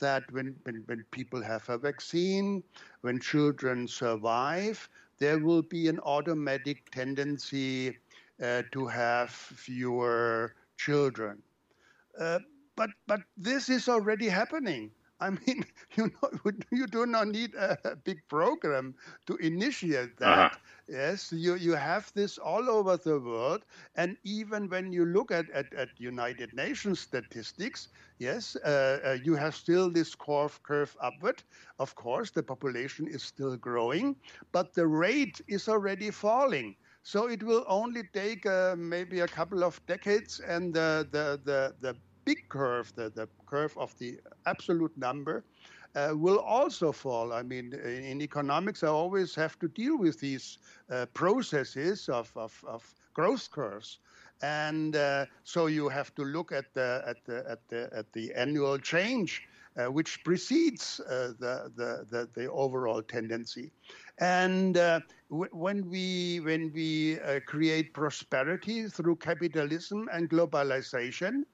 [0.00, 2.62] that when, when, when people have a vaccine,
[3.02, 7.96] when children survive, there will be an automatic tendency
[8.42, 11.42] uh, to have fewer children.
[12.18, 12.38] Uh,
[12.76, 14.90] but, but this is already happening.
[15.20, 15.64] I mean,
[15.96, 18.94] you know, you do not need a big program
[19.26, 20.44] to initiate that.
[20.44, 20.68] Uh-huh.
[20.88, 23.64] Yes, you, you have this all over the world,
[23.94, 27.88] and even when you look at, at, at United Nations statistics,
[28.18, 31.42] yes, uh, uh, you have still this curve curve upward.
[31.78, 34.16] Of course, the population is still growing,
[34.52, 36.76] but the rate is already falling.
[37.02, 41.74] So it will only take uh, maybe a couple of decades, and the the the,
[41.80, 41.96] the
[42.26, 45.44] big curve, the, the curve of the absolute number,
[45.94, 47.32] uh, will also fall.
[47.32, 50.58] I mean, in, in, economics, I always have to deal with these
[50.90, 54.00] uh, processes of, of, of, growth curves.
[54.42, 58.34] And uh, so you have to look at the, at the, at the, at the
[58.34, 59.42] annual change,
[59.78, 63.70] uh, which precedes uh, the, the, the, the, overall tendency.
[64.18, 65.00] And uh,
[65.30, 71.44] w- when we, when we create prosperity through capitalism and globalization,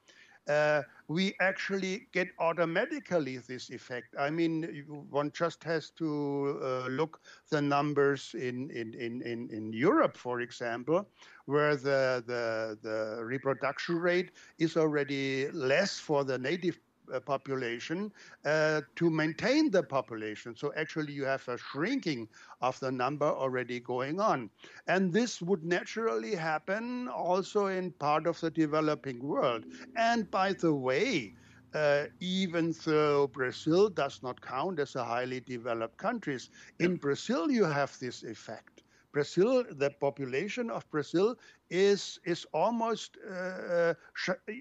[0.48, 4.14] uh, we actually get automatically this effect.
[4.18, 7.20] I mean, one just has to uh, look
[7.50, 11.08] the numbers in, in, in, in, in Europe, for example,
[11.46, 16.78] where the, the, the reproduction rate is already less for the native
[17.10, 18.12] population
[18.44, 20.54] uh, to maintain the population.
[20.54, 22.28] So actually, you have a shrinking
[22.60, 24.50] of the number already going on.
[24.86, 29.64] And this would naturally happen also in part of the developing world.
[29.96, 31.34] And by the way,
[31.74, 36.38] uh, even though Brazil does not count as a highly developed country,
[36.78, 38.82] in Brazil you have this effect.
[39.12, 41.36] Brazil, the population of Brazil
[41.72, 43.94] is is almost uh, uh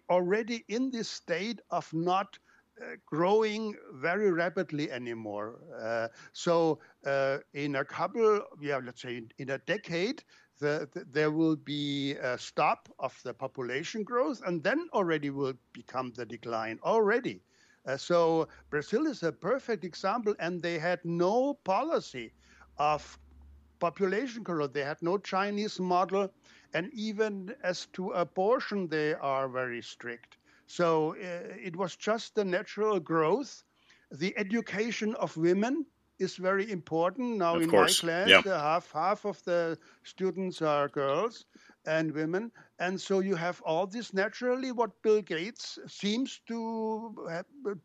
[0.10, 2.40] already in this state of not
[2.82, 5.60] uh, growing very rapidly anymore.
[5.78, 10.24] Uh, so uh, in a couple, yeah, let's say in, in a decade,
[10.60, 15.54] the, the, there will be a stop of the population growth, and then already will
[15.74, 17.42] become the decline already.
[17.86, 22.32] Uh, so Brazil is a perfect example, and they had no policy
[22.78, 23.20] of
[23.82, 24.72] population growth.
[24.72, 26.32] They had no Chinese model,
[26.74, 30.38] and even as to abortion, they are very strict.
[30.68, 33.64] So uh, it was just the natural growth.
[34.12, 35.86] The education of women
[36.20, 37.38] is very important.
[37.38, 38.04] Now of in course.
[38.04, 38.52] my class, yeah.
[38.52, 41.46] uh, half half of the students are girls
[41.86, 44.72] and women, and so you have all this naturally.
[44.72, 47.34] What Bill Gates seems to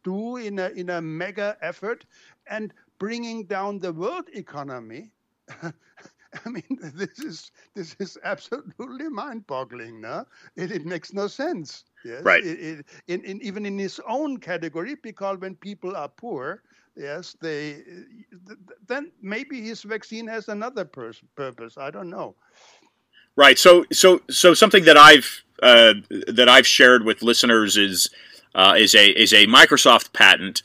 [0.05, 2.05] do in a in a mega effort,
[2.47, 5.11] and bringing down the world economy.
[6.45, 10.01] I mean, this is this is absolutely mind-boggling.
[10.01, 10.25] No,
[10.57, 11.85] it, it makes no sense.
[12.05, 12.45] Yes, right.
[12.45, 16.63] It, it, in, in, even in his own category, because when people are poor,
[16.97, 17.83] yes, they
[18.87, 21.79] then maybe his vaccine has another pers- purpose.
[21.79, 22.35] I don't know.
[23.37, 23.59] Right.
[23.59, 25.95] So, so, so something that I've uh,
[26.29, 28.11] that I've shared with listeners is
[28.55, 30.63] uh, is a is a Microsoft patent,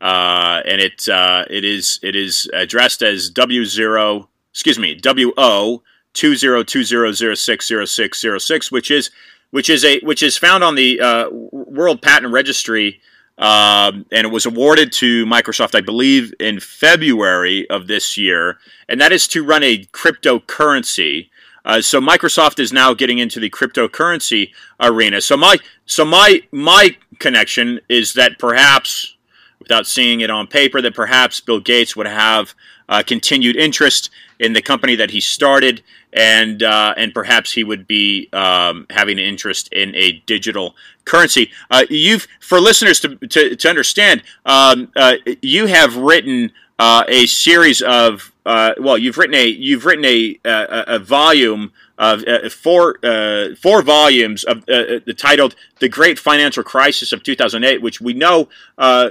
[0.00, 5.32] uh, and it uh, it is it is addressed as W zero excuse me W
[5.36, 5.82] O
[6.14, 9.10] two zero two zero zero six zero six zero six, which is
[9.50, 13.00] which is a which is found on the uh, World Patent Registry.
[13.36, 19.00] Um, and it was awarded to Microsoft, I believe, in February of this year, and
[19.00, 21.30] that is to run a cryptocurrency
[21.64, 24.50] uh, so Microsoft is now getting into the cryptocurrency
[24.80, 25.20] arena.
[25.20, 29.16] So my so my my connection is that perhaps,
[29.58, 32.54] without seeing it on paper, that perhaps Bill Gates would have
[32.88, 35.82] uh, continued interest in the company that he started,
[36.12, 40.74] and uh, and perhaps he would be um, having an interest in a digital
[41.04, 41.50] currency.
[41.70, 47.26] Uh, you've for listeners to to, to understand, um, uh, you have written uh, a
[47.26, 52.48] series of uh, well, you've written a you've written a a, a volume of uh,
[52.48, 58.00] four uh, four volumes of uh, uh, titled "The Great Financial Crisis of 2008," which
[58.00, 59.10] we know uh,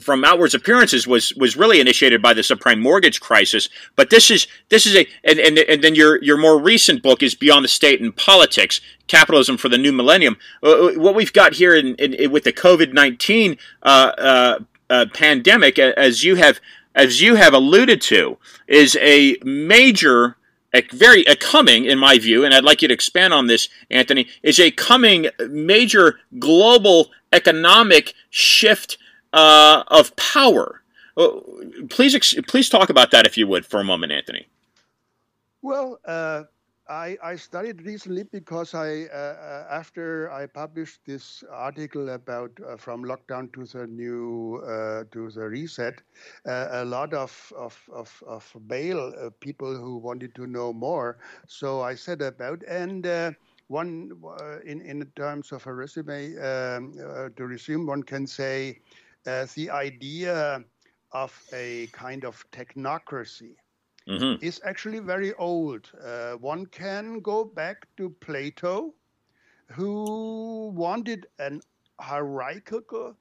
[0.00, 3.68] from outwards appearances was was really initiated by the subprime mortgage crisis.
[3.96, 7.22] But this is this is a and, and, and then your your more recent book
[7.22, 10.36] is Beyond the State and Politics: Capitalism for the New Millennium.
[10.62, 13.58] what we've got here in, in with the COVID nineteen
[15.12, 16.60] pandemic, as you have
[16.94, 20.36] as you have alluded to, is a major,
[20.74, 23.68] a very a coming, in my view, and I'd like you to expand on this,
[23.90, 28.98] Anthony, is a coming major global economic shift
[29.32, 30.82] uh, of power.
[31.16, 31.28] Uh,
[31.88, 34.48] please, please talk about that if you would for a moment, Anthony.
[35.62, 36.44] Well, uh,
[36.90, 42.76] I, I studied recently because I, uh, uh, after I published this article about uh,
[42.76, 46.02] from lockdown to the new uh, to the reset,
[46.46, 51.18] uh, a lot of of of, of bail uh, people who wanted to know more.
[51.46, 53.06] So I said about and.
[53.70, 54.10] one
[54.66, 56.92] in in terms of a resume um,
[57.36, 58.80] to resume, one can say
[59.24, 60.64] the idea
[61.12, 63.54] of a kind of technocracy
[64.08, 64.44] mm-hmm.
[64.44, 65.90] is actually very old.
[66.02, 68.94] Uh, one can go back to Plato,
[69.68, 71.60] who wanted an
[72.00, 73.16] hierarchical,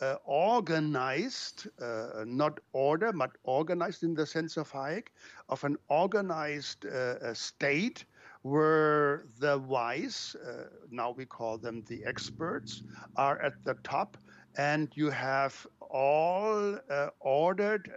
[0.00, 5.08] uh, organized, uh, not order, but organized in the sense of Hayek,
[5.48, 8.04] of an organized uh, state
[8.42, 12.82] where the wise, uh, now we call them the experts,
[13.16, 14.18] are at the top,
[14.58, 17.90] and you have all uh, ordered,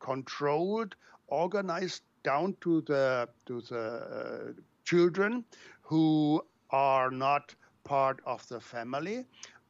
[0.00, 0.96] controlled,
[1.32, 3.84] organized down to the to the
[4.20, 4.52] uh,
[4.84, 5.44] children
[5.82, 7.54] who are not
[7.84, 9.26] part of the family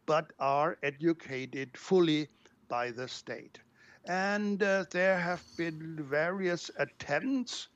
[0.06, 2.28] but are educated fully
[2.68, 3.60] by the state.
[4.06, 7.68] And uh, there have been various attempts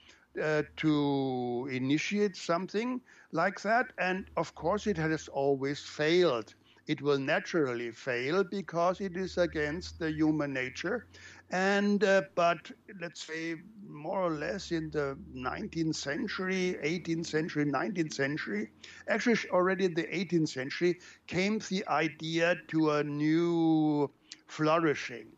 [0.42, 3.00] uh, to initiate something
[3.32, 3.92] like that.
[3.98, 6.54] And of course it has always failed.
[6.86, 11.06] It will naturally fail because it is against the human nature
[11.50, 12.70] and uh, but
[13.00, 18.70] let's say more or less in the 19th century, 18th century, 19th century,
[19.08, 24.10] actually already in the 18th century, came the idea to a new
[24.46, 25.28] flourishing,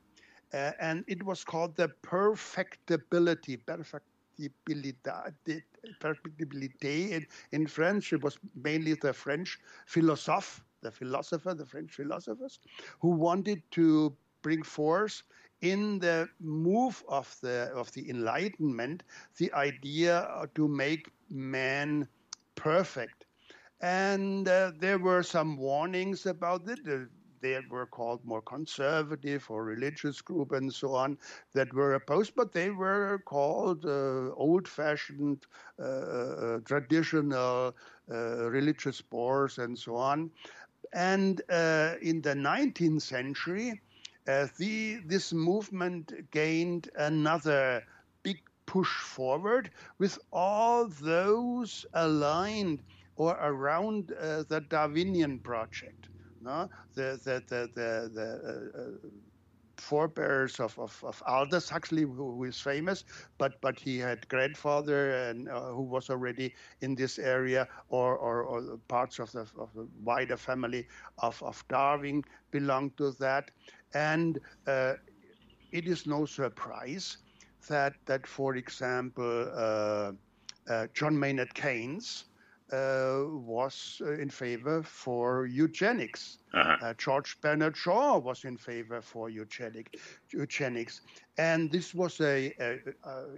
[0.53, 3.57] uh, and it was called the perfectibility.
[3.57, 4.97] Perfectibility.
[6.01, 12.59] Perfectibility in, in French, it was mainly the French philosophe, the philosopher, the French philosophers,
[13.01, 15.23] who wanted to bring forth
[15.61, 19.03] in the move of the of the enlightenment
[19.39, 22.07] the idea to make man
[22.55, 23.25] perfect
[23.81, 27.05] and uh, there were some warnings about it uh,
[27.41, 31.19] they were called more conservative or religious group and so on
[31.55, 35.47] that were opposed, but they were called uh, old-fashioned,
[35.79, 37.75] uh, uh traditional
[38.11, 40.31] uh, religious bores and so on.
[40.93, 43.75] And uh, in the 19th century, uh,
[44.29, 47.83] the, this movement gained another
[48.23, 52.83] big push forward with all those aligned
[53.17, 56.09] or around uh, the Darwinian project.
[56.43, 56.69] No?
[56.95, 58.29] The, the, the, the, the
[58.79, 59.09] uh,
[59.79, 63.05] forebears of, of, of Aldous Huxley, who, who is famous,
[63.39, 68.43] but, but he had grandfather and uh, who was already in this area, or, or,
[68.43, 70.87] or parts of the, of the wider family
[71.19, 73.51] of, of Darwin belonged to that.
[73.95, 74.95] And uh,
[75.73, 77.19] it is no surprise
[77.69, 80.13] that, that for example, uh,
[80.71, 82.25] uh, John Maynard Keynes
[82.73, 86.39] uh, was uh, in favor for eugenics.
[86.53, 86.77] Uh-huh.
[86.83, 89.99] Uh, George Bernard Shaw was in favor for eugenic,
[90.31, 91.01] eugenics.
[91.39, 92.79] And this was a, a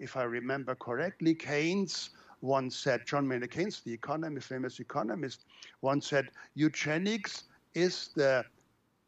[0.01, 5.45] if I remember correctly, Keynes once said, John Maynard Keynes, the economist, famous economist,
[5.83, 7.45] once said, eugenics
[7.75, 8.45] is the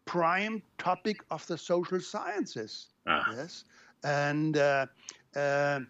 [0.05, 2.89] prime topic of the social sciences.
[3.07, 3.25] Ah.
[3.37, 3.65] Yes,
[4.05, 4.87] and uh,
[5.37, 5.81] uh,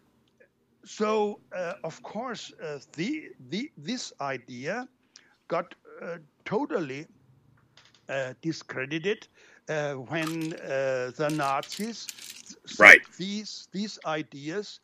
[0.85, 4.89] so uh, of course uh, the the this idea
[5.49, 7.07] got uh, totally
[8.09, 9.29] uh, discredited
[10.09, 12.07] when the Nazis
[12.79, 13.01] right.
[13.17, 14.81] these these ideas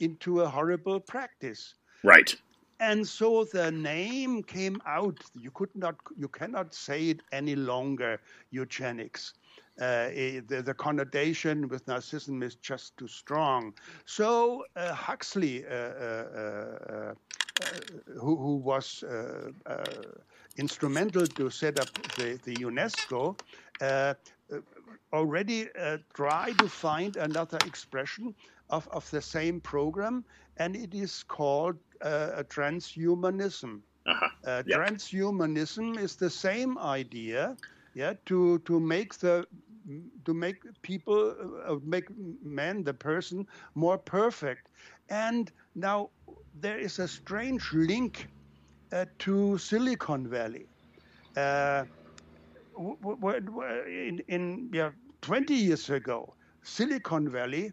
[0.00, 1.74] into a horrible practice.
[2.04, 2.36] Right
[2.82, 5.18] and so the name came out.
[5.38, 8.20] You could not, you cannot say it any longer.
[8.50, 9.34] Eugenics.
[9.80, 13.72] Uh, eh, the, the, connotation with Nazism is just too strong.
[14.04, 17.14] So uh, Huxley, uh, uh, uh
[18.20, 19.50] who, who, was uh,
[20.56, 23.38] instrumental to set up the, the UNESCO,
[25.12, 25.68] already
[26.14, 28.34] tried to find another expression
[28.72, 30.24] of, of the same program,
[30.56, 33.80] and it is called uh, transhumanism.
[34.06, 34.28] Uh-huh.
[34.44, 34.80] Uh, yep.
[34.80, 37.56] Transhumanism is the same idea,
[37.94, 39.46] yeah, to to make the
[40.24, 41.34] to make people
[41.66, 42.08] uh, make
[42.42, 44.68] man the person more perfect,
[45.08, 46.10] and now
[46.60, 48.28] there is a strange link
[48.92, 50.66] uh, to Silicon Valley.
[51.36, 51.84] Uh,
[52.78, 57.72] in, in yeah, 20 years ago, Silicon Valley,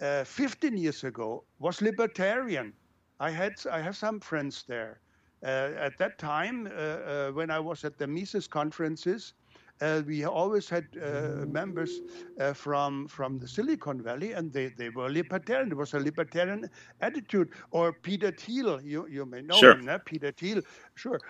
[0.00, 2.72] uh, 15 years ago, was libertarian.
[3.20, 5.00] I had I have some friends there.
[5.44, 9.34] Uh, at that time, uh, uh, when I was at the Mises conferences,
[9.80, 12.00] uh, we always had uh, members
[12.38, 15.72] uh, from from the Silicon Valley, and they, they were libertarian.
[15.72, 16.70] It was a libertarian
[17.00, 17.50] attitude.
[17.72, 19.72] Or Peter Thiel, you, you may know sure.
[19.72, 19.98] him, eh?
[20.04, 20.62] Peter Thiel,
[20.94, 21.20] sure,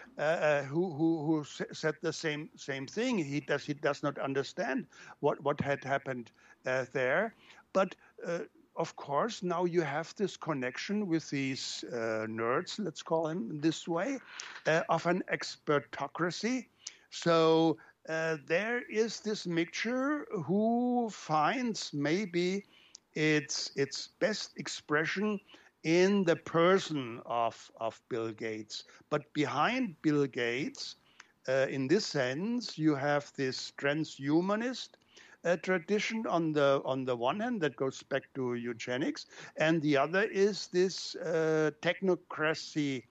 [0.68, 3.16] who who who said the same same thing.
[3.18, 4.86] He does he does not understand
[5.20, 6.30] what what had happened
[6.64, 7.34] there,
[7.72, 7.94] but
[8.76, 13.86] of course, now you have this connection with these uh, nerds, let's call them this
[13.86, 14.18] way,
[14.66, 16.66] uh, of an expertocracy.
[17.10, 17.76] So
[18.08, 22.64] uh, there is this mixture who finds maybe
[23.14, 25.38] its its best expression
[25.84, 28.84] in the person of, of Bill Gates.
[29.10, 30.96] But behind Bill Gates,
[31.48, 34.90] uh, in this sense, you have this transhumanist
[35.44, 39.26] uh, tradition on the on the one hand that goes back to eugenics,
[39.56, 43.02] and the other is this uh, technocracy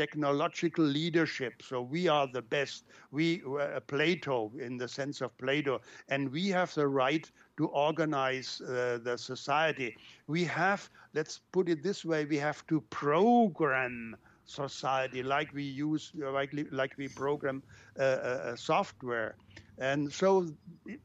[0.00, 1.62] technological leadership.
[1.62, 2.84] So we are the best.
[3.10, 8.62] We uh, Plato in the sense of Plato, and we have the right to organize
[8.62, 9.94] uh, the society.
[10.26, 14.16] We have, let's put it this way, we have to program
[14.46, 17.62] society like we use, like, like we program
[17.98, 19.36] uh, uh software.
[19.80, 20.46] And so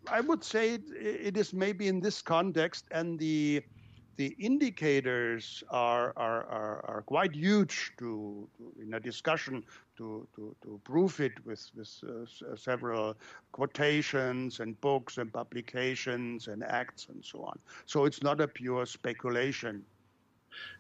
[0.08, 3.64] I would say it, is maybe in this context, and the
[4.18, 9.62] the indicators are, are, are, are quite huge to, to, in a discussion
[9.98, 13.18] to, to, to prove it with, with uh, several
[13.52, 17.60] quotations and books and publications and acts and so on.
[17.86, 19.84] So it's not a pure speculation.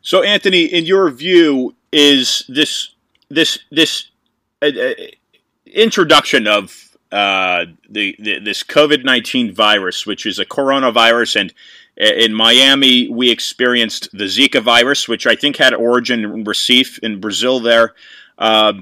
[0.01, 2.95] So, Anthony, in your view, is this
[3.29, 4.11] this this
[4.61, 4.93] uh, uh
[5.65, 11.53] introduction of uh, the, the, this COVID nineteen virus, which is a coronavirus, and
[11.99, 16.99] uh, in Miami we experienced the Zika virus, which I think had origin in Recife
[16.99, 17.59] in Brazil.
[17.61, 17.93] There
[18.37, 18.73] uh,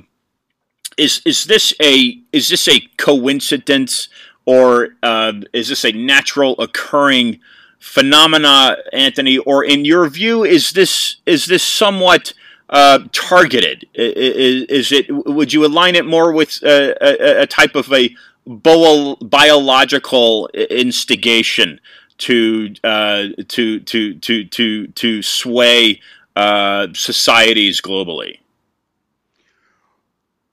[0.98, 4.10] is is this a is this a coincidence
[4.46, 7.40] or uh, is this a natural occurring
[7.80, 9.38] phenomena, Anthony?
[9.38, 12.34] Or in your view, is this is this somewhat
[12.74, 13.88] uh, targeted?
[13.94, 15.06] Is, is, it?
[15.10, 18.14] Would you align it more with a, a type of a
[18.46, 21.80] biological instigation
[22.18, 26.02] to uh, to to to to to sway
[26.36, 28.40] uh, societies globally?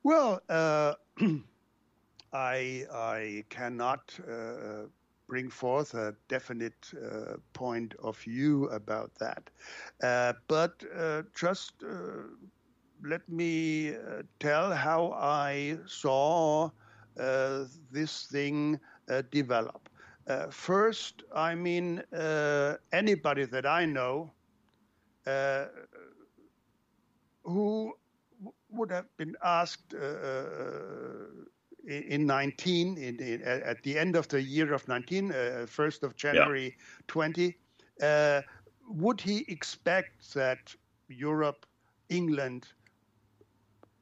[0.02, 0.94] Well, uh,
[2.32, 4.86] I I cannot uh,
[5.30, 9.50] bring forth a definite uh, point of view about that.
[10.02, 12.24] Uh, but uh, just uh,
[13.04, 16.70] let me uh, tell how I saw
[17.92, 18.80] this thing
[19.30, 19.88] develop.
[20.50, 22.02] first, I mean,
[22.92, 24.32] anybody that I know
[27.44, 27.92] who
[28.70, 29.94] would have been asked
[31.86, 35.34] in 19, in, in, at the end of the year of 19, uh,
[35.66, 37.04] 1st of January yeah.
[37.08, 37.56] 20,
[38.02, 38.42] uh,
[38.88, 40.74] would he expect that
[41.08, 41.66] Europe,
[42.08, 42.68] England,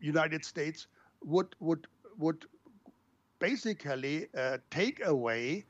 [0.00, 0.86] United States
[1.24, 1.86] would would
[2.18, 2.46] would
[3.38, 5.64] basically uh, take away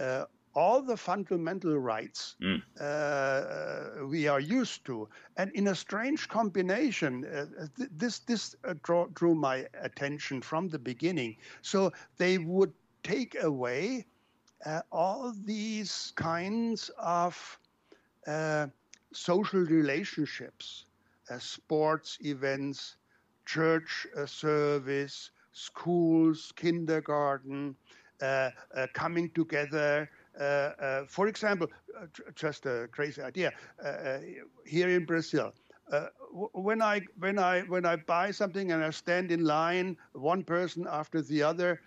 [0.00, 0.24] uh,
[0.54, 2.62] all the fundamental rights mm.
[2.80, 5.08] uh, we are used to.
[5.36, 7.46] And in a strange combination, uh,
[7.76, 11.36] th- this, this uh, draw, drew my attention from the beginning.
[11.62, 12.72] So they would
[13.02, 14.06] take away
[14.66, 17.58] uh, all these kinds of
[18.26, 18.66] uh,
[19.12, 20.84] social relationships,
[21.30, 22.96] uh, sports events,
[23.46, 27.74] church service, schools, kindergarten,
[28.92, 31.68] coming together uh, uh, Uh, uh, for example,
[32.00, 33.52] uh, just a crazy idea.
[33.82, 34.18] Uh,
[34.64, 35.52] here in Brazil,
[36.52, 40.86] when I when I when I buy something and I stand in line, one person
[40.88, 41.80] after the other,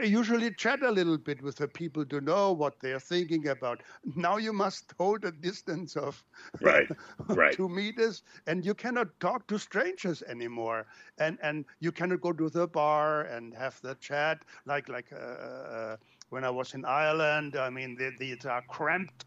[0.00, 3.82] I usually chat a little bit with the people to know what they're thinking about.
[4.16, 6.22] Now you must hold a distance of
[6.60, 6.88] right,
[7.28, 7.56] right.
[7.56, 10.86] two meters, and you cannot talk to strangers anymore.
[11.18, 15.12] And and you cannot go to the bar and have the chat like like.
[15.12, 15.96] Uh,
[16.30, 17.56] when I was in Ireland.
[17.56, 19.24] I mean, these are cramped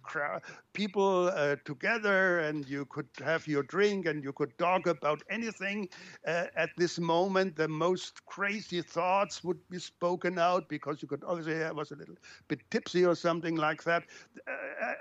[0.73, 5.89] people uh, together, and you could have your drink and you could talk about anything.
[6.27, 11.23] Uh, at this moment, the most crazy thoughts would be spoken out because you could
[11.25, 12.15] obviously I was a little
[12.47, 14.03] bit tipsy or something like that.
[14.47, 14.51] Uh,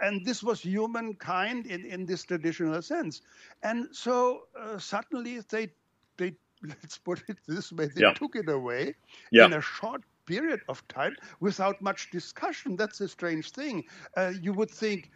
[0.02, 3.22] and this was humankind in, in this traditional sense.
[3.62, 5.70] And so uh, suddenly they
[6.16, 8.12] they let's put it this way, they yeah.
[8.12, 8.94] took it away
[9.30, 9.46] yeah.
[9.46, 12.76] in a short period of time without much discussion.
[12.76, 13.84] That's a strange thing.
[14.16, 15.10] Uh, you would think,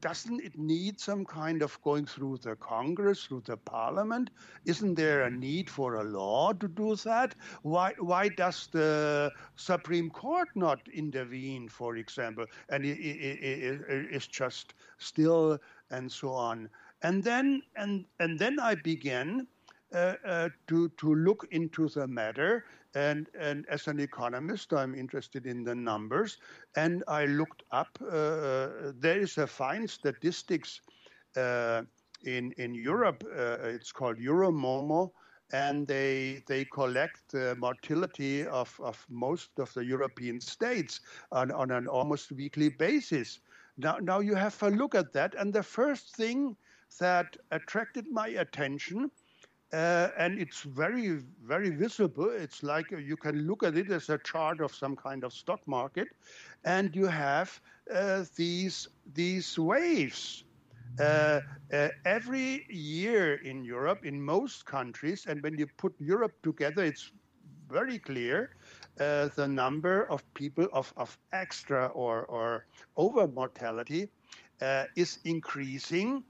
[0.00, 4.30] doesn't it need some kind of going through the Congress, through the Parliament?
[4.64, 7.34] Isn't there a need for a law to do that?
[7.62, 12.46] Why why does the Supreme Court not intervene, for example?
[12.68, 15.58] And it, it, it, it's just still
[15.90, 16.68] and so on.
[17.02, 19.46] And then and and then I began
[19.94, 22.64] uh, uh, to to look into the matter
[22.94, 26.38] and, and as an economist, I'm interested in the numbers.
[26.76, 30.80] And I looked up, uh, uh there is a fine statistics
[31.36, 31.82] uh,
[32.24, 33.24] in, in Europe.
[33.26, 35.10] Uh, it's called Euromomo.
[35.54, 41.70] And they, they collect the mortality of, of most of the European states on, on
[41.70, 43.40] an almost weekly basis.
[43.76, 45.34] Now, now you have a look at that.
[45.34, 46.56] And the first thing
[46.98, 49.10] that attracted my attention
[49.72, 52.30] uh, and it's very, very visible.
[52.30, 55.60] It's like you can look at it as a chart of some kind of stock
[55.66, 56.08] market,
[56.64, 57.60] and you have
[57.92, 60.44] uh, these these waves.
[61.00, 61.40] Uh,
[61.72, 67.12] uh every year in Europe, in most countries, and when you put Europe together, it's
[67.70, 68.50] very clear
[69.00, 72.66] uh, the number of people of, of extra or, or
[72.96, 74.08] over mortality
[74.60, 76.22] uh, is increasing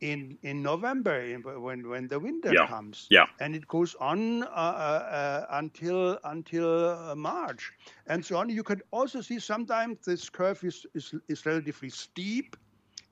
[0.00, 2.66] in in November when when the winter yeah.
[2.66, 3.06] comes.
[3.10, 3.26] Yeah.
[3.40, 7.72] And it goes on uh, uh, until until uh, March
[8.06, 8.48] and so on.
[8.48, 12.56] You can also see sometimes this curve is, is is relatively steep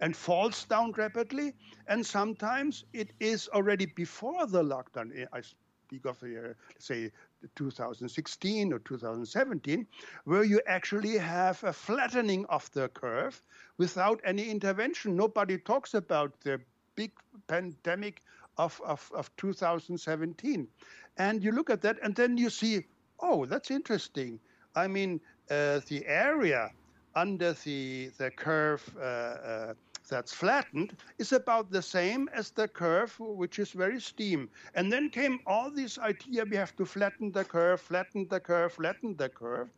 [0.00, 1.54] and falls down rapidly,
[1.86, 5.26] and sometimes it is already before the lockdown.
[5.32, 7.10] I speak of uh, say
[7.56, 9.86] 2016 or 2017,
[10.24, 13.40] where you actually have a flattening of the curve
[13.78, 15.16] without any intervention.
[15.16, 16.60] Nobody talks about the
[16.96, 17.12] big
[17.46, 18.22] pandemic
[18.58, 20.68] of, of, of 2017.
[21.16, 22.84] And you look at that, and then you see,
[23.20, 24.40] oh, that's interesting.
[24.74, 25.20] I mean,
[25.50, 26.70] uh, the area
[27.14, 29.74] under the, the curve uh, uh,
[30.08, 34.50] that's flattened is about the same as the curve, which is very steep.
[34.74, 38.72] And then came all this idea we have to flatten the curve, flatten the curve,
[38.72, 39.68] flatten the curve.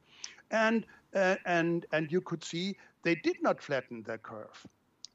[0.51, 4.67] And, uh, and, and you could see they did not flatten the curve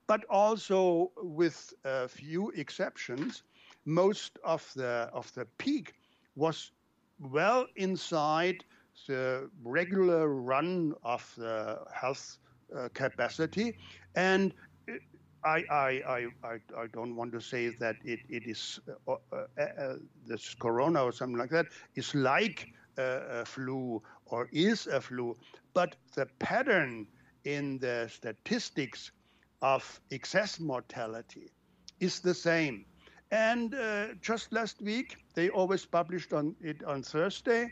[0.07, 3.43] but also with a few exceptions,
[3.85, 5.93] most of the of the peak
[6.35, 6.71] was
[7.19, 8.63] well inside
[9.07, 12.37] the regular run of the health
[12.75, 13.77] uh, capacity,
[14.15, 14.53] and
[15.43, 19.95] I, I, I, I, don't want to say that it, it is uh, uh, uh,
[20.27, 25.35] this corona or something like that is like a flu or is a flu,
[25.73, 27.07] but the pattern
[27.43, 29.11] in the statistics
[29.61, 31.51] of excess mortality
[31.99, 32.85] is the same.
[33.31, 37.71] And uh, just last week, they always published on it on Thursday.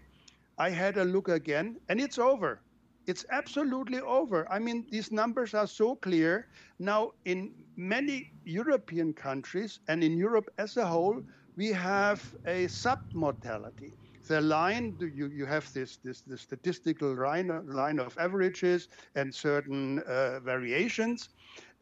[0.58, 2.62] I had a look again, and it's over.
[3.08, 4.50] It's absolutely over.
[4.52, 6.48] I mean, these numbers are so clear.
[6.80, 11.22] Now, in many European countries and in Europe as a whole,
[11.56, 13.94] we have a submortality.
[14.28, 20.00] The line, you, you have this, this, this statistical line, line of averages and certain
[20.00, 21.30] uh, variations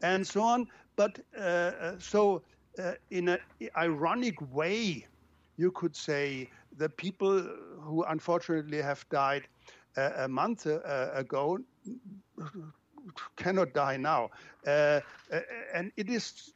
[0.02, 0.66] and so on.
[0.96, 2.42] But uh, uh, so,
[2.78, 3.38] uh, in an
[3.76, 5.06] ironic way,
[5.56, 7.40] you could say the people
[7.80, 9.48] who unfortunately have died
[9.96, 11.58] a month ago
[13.36, 14.30] cannot die now.
[14.66, 15.00] Uh,
[15.74, 16.52] and it is,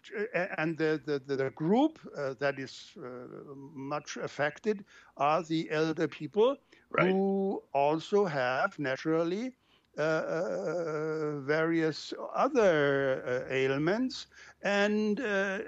[0.58, 3.26] and the, the, the group uh, that is uh,
[3.74, 4.84] much affected
[5.16, 6.56] are the elder people
[6.90, 7.10] right.
[7.10, 9.52] who also have naturally
[9.98, 14.26] Uh, uh, various other uh, ailments.
[14.62, 15.58] And uh,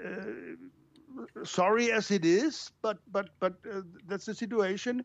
[1.43, 3.53] sorry as it is, but but but
[4.07, 5.03] that's the situation.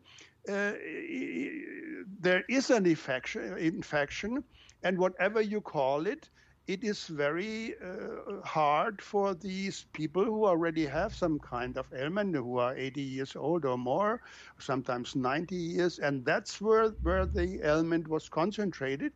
[2.19, 4.43] there is an infection, infection
[4.83, 6.29] and whatever you call it,
[6.67, 12.35] it is very uh, hard for these people who already have some kind of ailment,
[12.35, 14.21] who are 80 years old or more,
[14.59, 19.13] sometimes 90 years, and that's where, where the ailment was concentrated.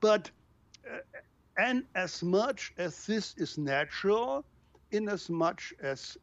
[0.00, 0.30] But
[0.90, 0.98] uh,
[1.58, 4.44] and as much as this is natural,
[4.90, 6.16] in as much as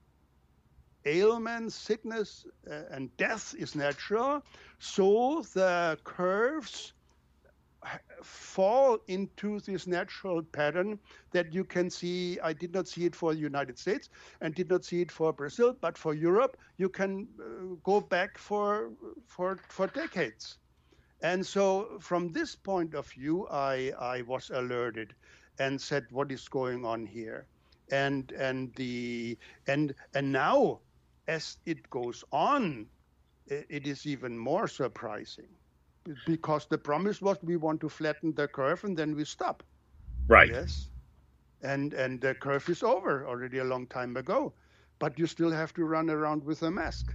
[1.05, 4.43] ailment, sickness, uh, and death is natural,
[4.79, 6.93] so the curves
[8.23, 10.99] fall into this natural pattern
[11.31, 12.39] that you can see.
[12.41, 14.09] I did not see it for the United States
[14.41, 18.37] and did not see it for Brazil, but for Europe, you can uh, go back
[18.37, 18.91] for
[19.27, 20.59] for for decades.
[21.21, 25.15] And so, from this point of view, I I was alerted
[25.59, 27.47] and said, "What is going on here?"
[27.91, 30.81] And and the and and now,
[31.27, 32.89] as it goes on,
[33.47, 35.49] it is even more surprising
[36.25, 39.63] because the promise was we want to flatten the curve and then we stop.
[40.27, 40.49] Right.
[40.49, 40.87] Yes.
[41.61, 44.53] And and the curve is over already a long time ago,
[44.99, 47.13] but you still have to run around with a mask.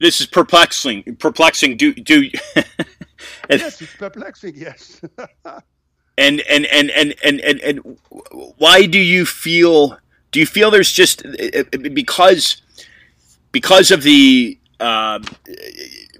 [0.00, 1.16] This is perplexing.
[1.16, 1.76] Perplexing.
[1.76, 2.30] Do do.
[3.48, 4.54] yes, it's perplexing.
[4.56, 5.00] Yes.
[6.18, 7.98] and, and, and and and and and
[8.58, 9.96] why do you feel?
[10.32, 11.24] Do you feel there's just
[11.94, 12.60] because
[13.52, 15.20] because of the uh,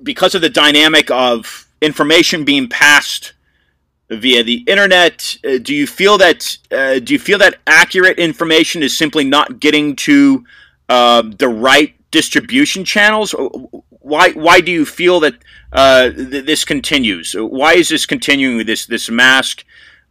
[0.02, 3.32] because of the dynamic of information being passed
[4.10, 8.82] via the internet, uh, do you feel that uh, do you feel that accurate information
[8.82, 10.44] is simply not getting to
[10.88, 13.34] uh, the right distribution channels?
[13.88, 15.34] Why why do you feel that
[15.72, 17.34] uh, th- this continues?
[17.34, 19.64] Why is this continuing with this this mask?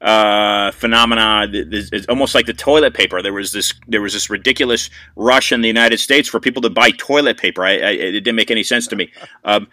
[0.03, 1.47] Uh, phenomena.
[1.51, 3.21] It's almost like the toilet paper.
[3.21, 6.69] There was this there was this ridiculous rush in the United States for people to
[6.69, 7.63] buy toilet paper.
[7.63, 9.11] I, I, it didn't make any sense to me.
[9.45, 9.67] Um,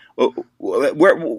[0.59, 1.39] where,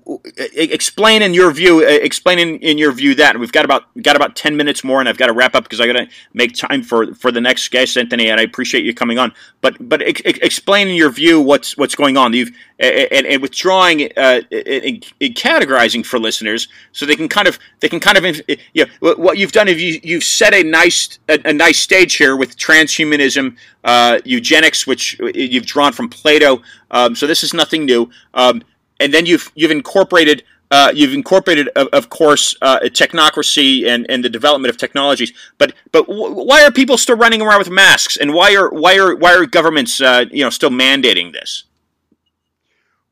[0.55, 1.81] explain in your view.
[1.81, 5.09] Explain in, in your view that we've got about got about ten minutes more, and
[5.09, 7.69] I've got to wrap up because I got to make time for for the next
[7.69, 8.29] guest, Anthony.
[8.29, 9.33] And I appreciate you coming on.
[9.59, 12.33] But but ex- explain in your view what's what's going on.
[12.33, 12.51] You've
[12.81, 17.89] and, and withdrawing uh, and, and categorizing for listeners so they can kind of they
[17.89, 18.41] can kind of
[18.73, 22.15] you know, what you've done is you, you've set a nice a, a nice stage
[22.15, 26.61] here with transhumanism, uh, eugenics, which you've drawn from Plato.
[26.89, 28.09] Um, so this is nothing new.
[28.33, 28.63] Um,
[28.99, 34.23] and then you've you've incorporated uh, you've incorporated, of, of course, uh, technocracy and, and
[34.23, 35.33] the development of technologies.
[35.57, 38.15] But but w- why are people still running around with masks?
[38.15, 41.65] And why are why are why are governments uh, you know still mandating this?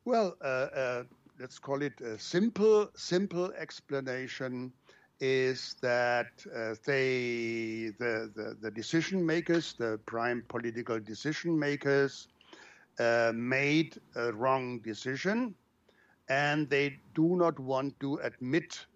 [0.10, 0.46] Well, uh,
[0.84, 1.04] uh,
[1.40, 4.74] let's call it a simple simple explanation
[5.20, 12.28] is that uh, they, the, the, the, decision makers, the prime political decision makers,
[13.00, 15.56] uh, made a wrong decision
[16.30, 18.88] and they do not want to admit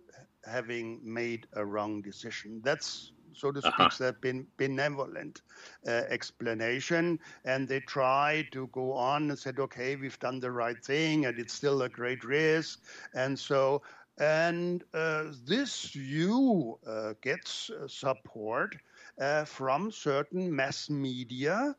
[0.46, 2.62] having made a wrong decision.
[2.64, 4.14] That's so to speak, uh-huh.
[4.22, 5.42] the benevolent
[5.88, 7.20] uh, explanation.
[7.46, 11.40] And they try to go on and said, okay, we've done the right thing, and
[11.40, 12.82] it's still a great risk.
[13.14, 13.82] And so
[14.18, 18.76] and uh, this view uh, gets uh, support
[19.20, 21.76] uh, from certain mass media,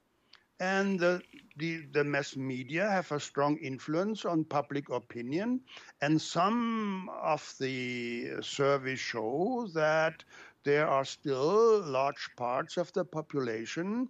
[0.59, 1.23] and the,
[1.57, 5.61] the, the, mass media have a strong influence on public opinion.
[6.01, 10.25] And some of the surveys show that
[10.65, 14.09] there are still large parts of the population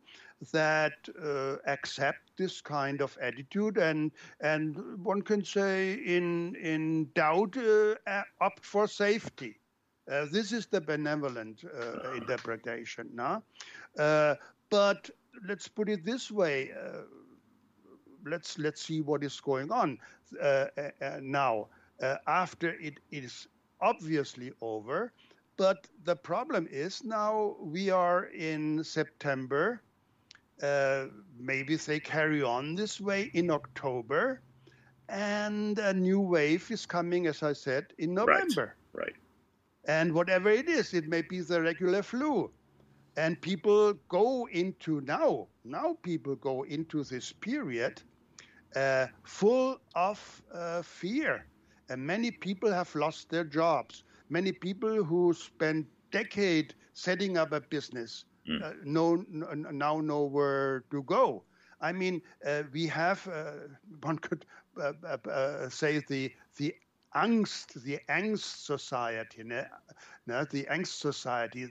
[0.53, 7.57] that uh, accept this kind of attitude and and one can say in in doubt
[7.57, 9.59] uh, opt for safety.
[10.11, 13.09] Uh, this is the benevolent uh, interpretation.
[13.15, 13.43] No?
[13.99, 14.35] Uh,
[14.71, 15.09] but
[15.49, 16.73] let's put it this way.
[16.73, 17.03] Uh,
[18.27, 19.99] let's let's see what is going on
[21.23, 21.69] now.
[22.27, 23.47] after it is
[23.81, 25.13] obviously over,
[25.57, 29.81] but the problem is now we are in September
[30.63, 31.07] uh,
[31.39, 34.41] maybe they carry on this way in October,
[35.09, 38.77] and a new wave is coming, as I said, in November.
[38.93, 39.07] Right.
[39.07, 39.17] right.
[39.87, 42.51] And whatever it is, it may be the regular flu.
[43.17, 48.03] And people go into now, now people go into this period
[48.75, 51.47] uh, full of uh, fear.
[51.91, 54.05] And many people have lost their jobs.
[54.29, 58.63] Many people who spent decade setting up a business mm.
[58.63, 61.43] uh, know, now know where to go.
[61.81, 63.53] I mean, uh, we have, uh,
[64.03, 64.47] one could
[64.81, 66.75] uh, uh, uh, say, the, the
[67.15, 69.65] angst, the angst society, ne?
[70.27, 71.67] No, the angst society,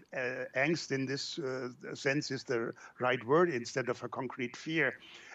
[0.56, 1.40] angst in this
[1.94, 4.94] sense is the right word instead of a concrete fear.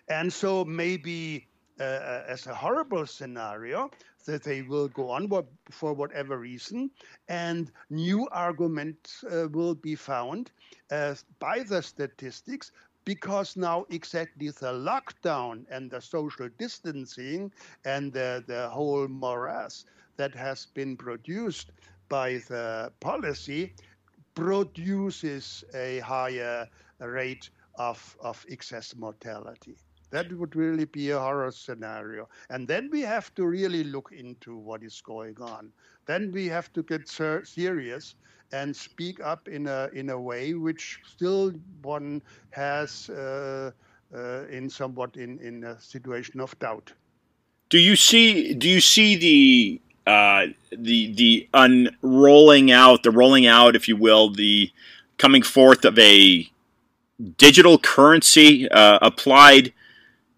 [0.08, 1.47] And so maybe
[1.80, 3.90] uh, as a horrible scenario
[4.26, 5.28] that they will go on
[5.70, 6.90] for whatever reason,
[7.28, 10.50] and new arguments uh, will be found
[10.90, 12.72] uh, by the statistics
[13.04, 17.50] because now exactly the lockdown and the social distancing
[17.84, 19.84] and the, the whole morass
[20.16, 21.72] that has been produced
[22.08, 23.74] by the policy
[24.34, 26.68] produces a higher
[27.00, 29.76] rate of, of excess mortality.
[30.10, 32.28] That would really be a horror scenario.
[32.50, 35.70] And then we have to really look into what is going on.
[36.06, 38.14] Then we have to get ser- serious
[38.52, 41.52] and speak up in a in a way which still
[41.82, 43.70] one has uh,
[44.14, 46.92] uh, in somewhat in, in a situation of doubt.
[47.68, 49.80] Do you see do you see the
[50.10, 54.70] uh, the the unrolling out the rolling out, if you will, the
[55.18, 56.48] coming forth of a
[57.36, 59.72] digital currency uh, applied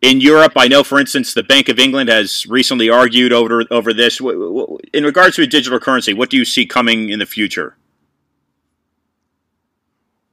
[0.02, 3.92] in Europe, I know, for instance, the Bank of England has recently argued over over
[3.92, 4.20] this.
[4.20, 7.76] In regards to a digital currency, what do you see coming in the future?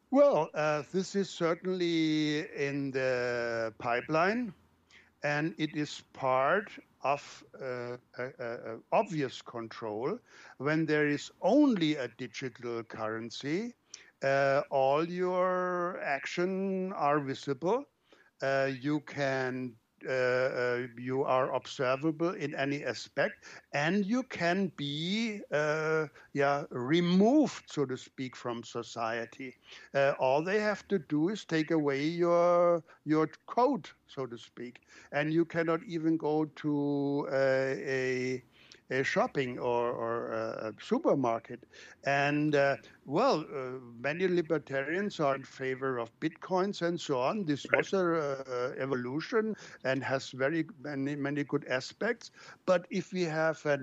[0.09, 4.53] Well, uh, this is certainly in the pipeline,
[5.24, 6.72] and it is part
[7.03, 7.97] of uh,
[8.93, 10.18] obvious control.
[10.59, 13.74] When there is only a digital currency,
[14.24, 17.86] uh, all your action are visible
[18.42, 19.76] uh, you can
[20.08, 23.34] uh, uh, you are observable in any aspect,
[23.74, 29.56] and you can be uh, yeah removed, so to speak, from society.
[29.94, 34.82] Uh, all they have to do is take away your your coat, so to speak,
[35.12, 38.44] and you cannot even go to a
[38.90, 41.64] a shopping or, or a supermarket.
[42.06, 47.46] And uh, well, uh, many libertarians are in favor of bitcoins and so on.
[47.46, 52.32] This was a uh, evolution and has very many many good aspects.
[52.66, 53.80] But if we have a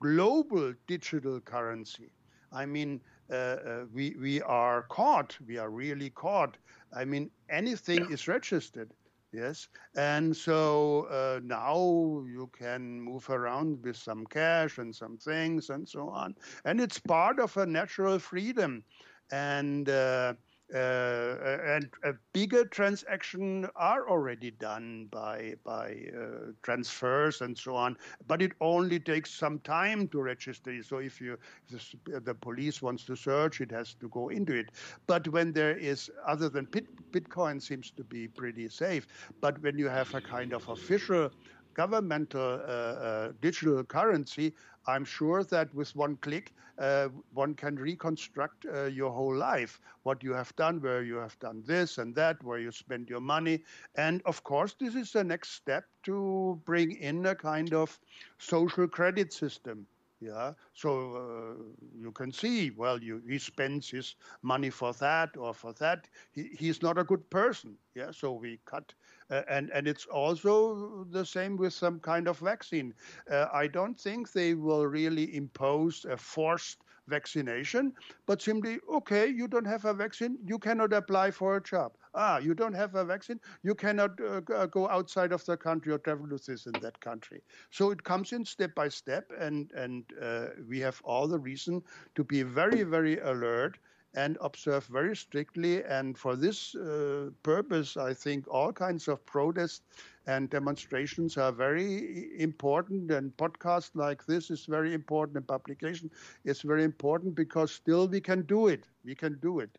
[0.00, 2.10] global digital currency,
[2.52, 5.38] I mean, uh, uh, we we are caught.
[5.46, 6.56] We are really caught.
[6.92, 8.14] I mean, anything yeah.
[8.14, 8.90] is registered.
[9.32, 15.70] Yes, and so uh, now you can move around with some cash and some things
[15.70, 18.84] and so on, and it's part of a natural freedom,
[19.30, 20.34] and uh,
[20.78, 27.96] and a bigger transaction are already done by by uh, transfers and so on,
[28.26, 30.82] but it only takes some time to register.
[30.82, 34.54] So if you if the, the, police wants to search, it has to go into
[34.54, 34.70] it.
[35.06, 39.06] But when there is other than Bitcoin seems to be pretty safe,
[39.40, 41.30] but when you have a kind of official
[41.74, 44.54] governmental uh, uh, digital currency,
[44.86, 50.22] I'm sure that with one click, uh, one can reconstruct uh, your whole life, what
[50.22, 53.62] you have done, where you have done this and that, where you spend your money.
[53.96, 57.98] And of course, this is the next step to bring in a kind of
[58.38, 59.86] social credit system.
[60.20, 61.62] Yeah, so uh,
[61.98, 66.08] you can see, well, you, he spends his money for that or for that.
[66.32, 67.76] He, he's not a good person.
[67.94, 68.92] Yeah, so we cut
[69.30, 72.94] uh, and and it's also the same with some kind of vaccine.
[73.30, 76.78] Uh, I don't think they will really impose a forced
[77.08, 77.92] vaccination,
[78.26, 81.92] but simply, okay, you don't have a vaccine, you cannot apply for a job.
[82.14, 85.92] Ah, you don't have a vaccine, you cannot uh, uh go outside of the country
[85.92, 87.42] or travel to this in that country.
[87.70, 91.82] So it comes in step by step, and and uh, we have all the reason
[92.14, 93.78] to be very very alert
[94.14, 95.84] and observe very strictly.
[95.84, 99.82] And for this uh, purpose, I think all kinds of protests
[100.26, 103.10] and demonstrations are very important.
[103.10, 105.36] And podcasts like this is very important.
[105.36, 106.10] And publication
[106.44, 108.84] is very important because still we can do it.
[109.04, 109.70] We can do it.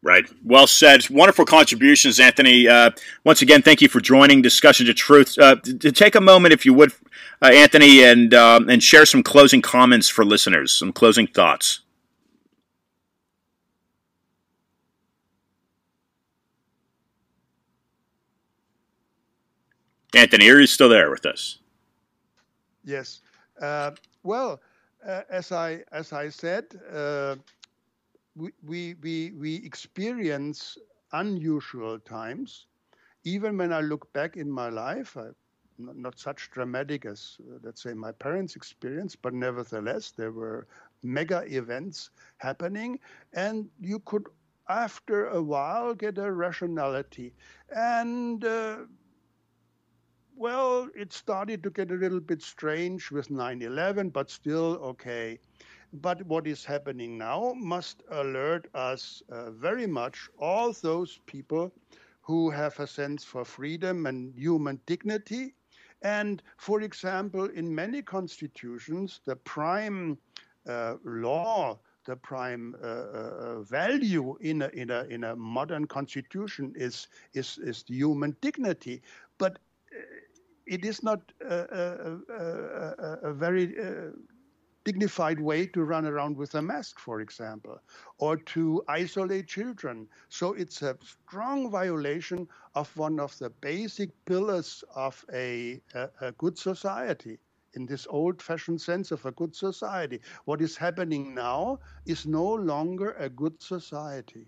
[0.00, 0.28] Right.
[0.44, 1.10] Well said.
[1.10, 2.68] Wonderful contributions, Anthony.
[2.68, 2.90] Uh,
[3.24, 5.36] once again, thank you for joining Discussion of Truth.
[5.38, 6.92] Uh, to take a moment, if you would,
[7.42, 11.80] uh, Anthony, and um, and share some closing comments for listeners, some closing thoughts.
[20.14, 21.58] Anthony, are you still there with us?
[22.84, 23.20] Yes.
[23.60, 23.92] Uh,
[24.22, 24.60] well,
[25.06, 27.36] uh, as I as I said, uh,
[28.36, 30.78] we, we we we experience
[31.12, 32.66] unusual times.
[33.24, 35.28] Even when I look back in my life, I
[35.78, 40.66] not such dramatic as, uh, let's say, my parents' experience, but nevertheless, there were
[41.02, 42.98] mega events happening,
[43.32, 44.26] and you could,
[44.68, 47.34] after a while, get a rationality.
[47.74, 48.78] And uh,
[50.38, 55.38] well, it started to get a little bit strange with 9 11, but still okay.
[55.92, 61.72] But what is happening now must alert us uh, very much, all those people
[62.22, 65.54] who have a sense for freedom and human dignity.
[66.02, 70.18] And for example, in many constitutions, the prime
[70.66, 76.72] uh, law, the prime uh, uh, value in a, in, a, in a modern constitution
[76.76, 79.02] is, is, is human dignity.
[79.38, 79.58] But
[79.92, 79.98] uh,
[80.68, 84.10] it is not a, a, a very uh,
[84.84, 87.78] dignified way to run around with a mask, for example,
[88.18, 90.06] or to isolate children.
[90.28, 96.32] So it's a strong violation of one of the basic pillars of a, a, a
[96.32, 97.38] good society.
[97.74, 100.20] In this old fashioned sense of a good society.
[100.46, 104.46] What is happening now is no longer a good society.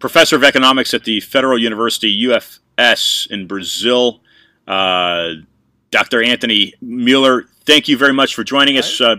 [0.00, 4.20] Professor of Economics at the Federal University UFS in Brazil,
[4.70, 5.34] uh,
[5.90, 6.22] Dr.
[6.22, 9.00] Anthony Mueller, thank you very much for joining us.
[9.00, 9.16] Uh,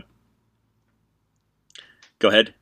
[2.19, 2.53] go ahead.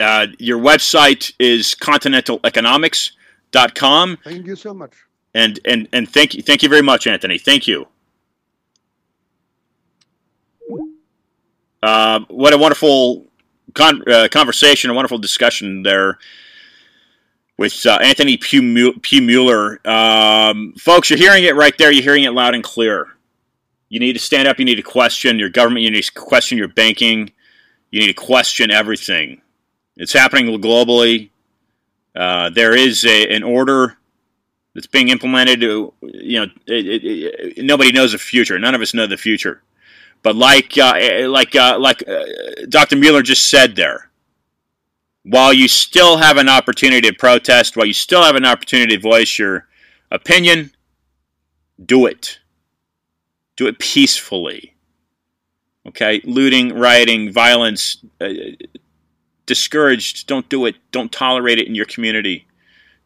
[0.00, 4.18] Uh, your website is continentaleconomics.com.
[4.24, 4.94] Thank you so much.
[5.32, 7.38] And, and, and thank you, thank you very much, Anthony.
[7.38, 7.86] Thank you.
[11.82, 13.24] Uh, what a wonderful
[13.74, 16.18] con- uh, conversation, a wonderful discussion there
[17.58, 19.80] with uh, Anthony Pugh Mueller.
[19.86, 21.90] Um, folks, you're hearing it right there.
[21.90, 23.08] You're hearing it loud and clear.
[23.88, 24.58] You need to stand up.
[24.58, 25.84] You need to question your government.
[25.84, 27.32] You need to question your banking.
[27.90, 29.40] You need to question everything.
[29.96, 31.30] It's happening globally.
[32.14, 33.96] Uh, there is a, an order
[34.74, 35.62] that's being implemented.
[35.62, 38.58] You know, it, it, it, nobody knows the future.
[38.58, 39.62] None of us know the future.
[40.22, 42.24] But like uh, like uh, like uh,
[42.68, 42.96] Dr.
[42.96, 44.10] Mueller just said there,
[45.28, 49.02] while you still have an opportunity to protest, while you still have an opportunity to
[49.02, 49.66] voice your
[50.12, 50.70] opinion,
[51.84, 52.38] do it.
[53.56, 54.76] Do it peacefully.
[55.84, 56.20] Okay?
[56.24, 58.28] Looting, rioting, violence, uh,
[59.46, 60.28] discouraged.
[60.28, 60.76] Don't do it.
[60.92, 62.46] Don't tolerate it in your community.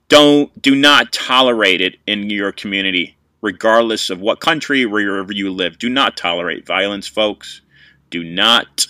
[0.09, 5.79] Don't do not tolerate it in your community, regardless of what country, wherever you live.
[5.79, 7.63] Do not tolerate violence, folks.
[8.11, 8.87] Do not.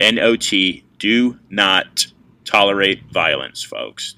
[0.00, 0.84] N O T.
[0.98, 2.06] Do not
[2.52, 4.16] tolerate violence, folks.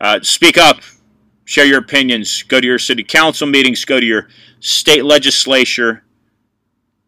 [0.00, 0.80] Uh, speak up,
[1.46, 4.28] share your opinions, go to your city council meetings, go to your
[4.60, 6.04] state legislature,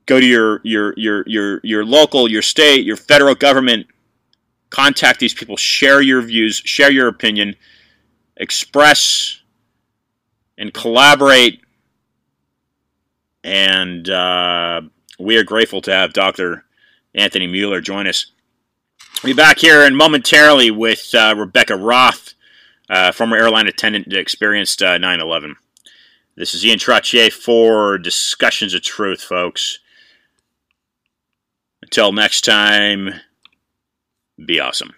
[0.06, 3.86] go to your your your your your local, your state, your federal government.
[4.70, 7.54] Contact these people, share your views, share your opinion,
[8.38, 9.42] express
[10.58, 11.60] and collaborate.
[13.44, 14.80] And uh,
[15.18, 16.64] we are grateful to have Dr.
[17.14, 18.32] Anthony Mueller join us.
[19.24, 22.34] Be back here in momentarily with uh, Rebecca Roth,
[22.90, 25.56] uh, former airline attendant experienced uh, 9 11.
[26.36, 29.78] This is Ian Trottier for Discussions of Truth, folks.
[31.80, 33.14] Until next time,
[34.44, 34.92] be awesome.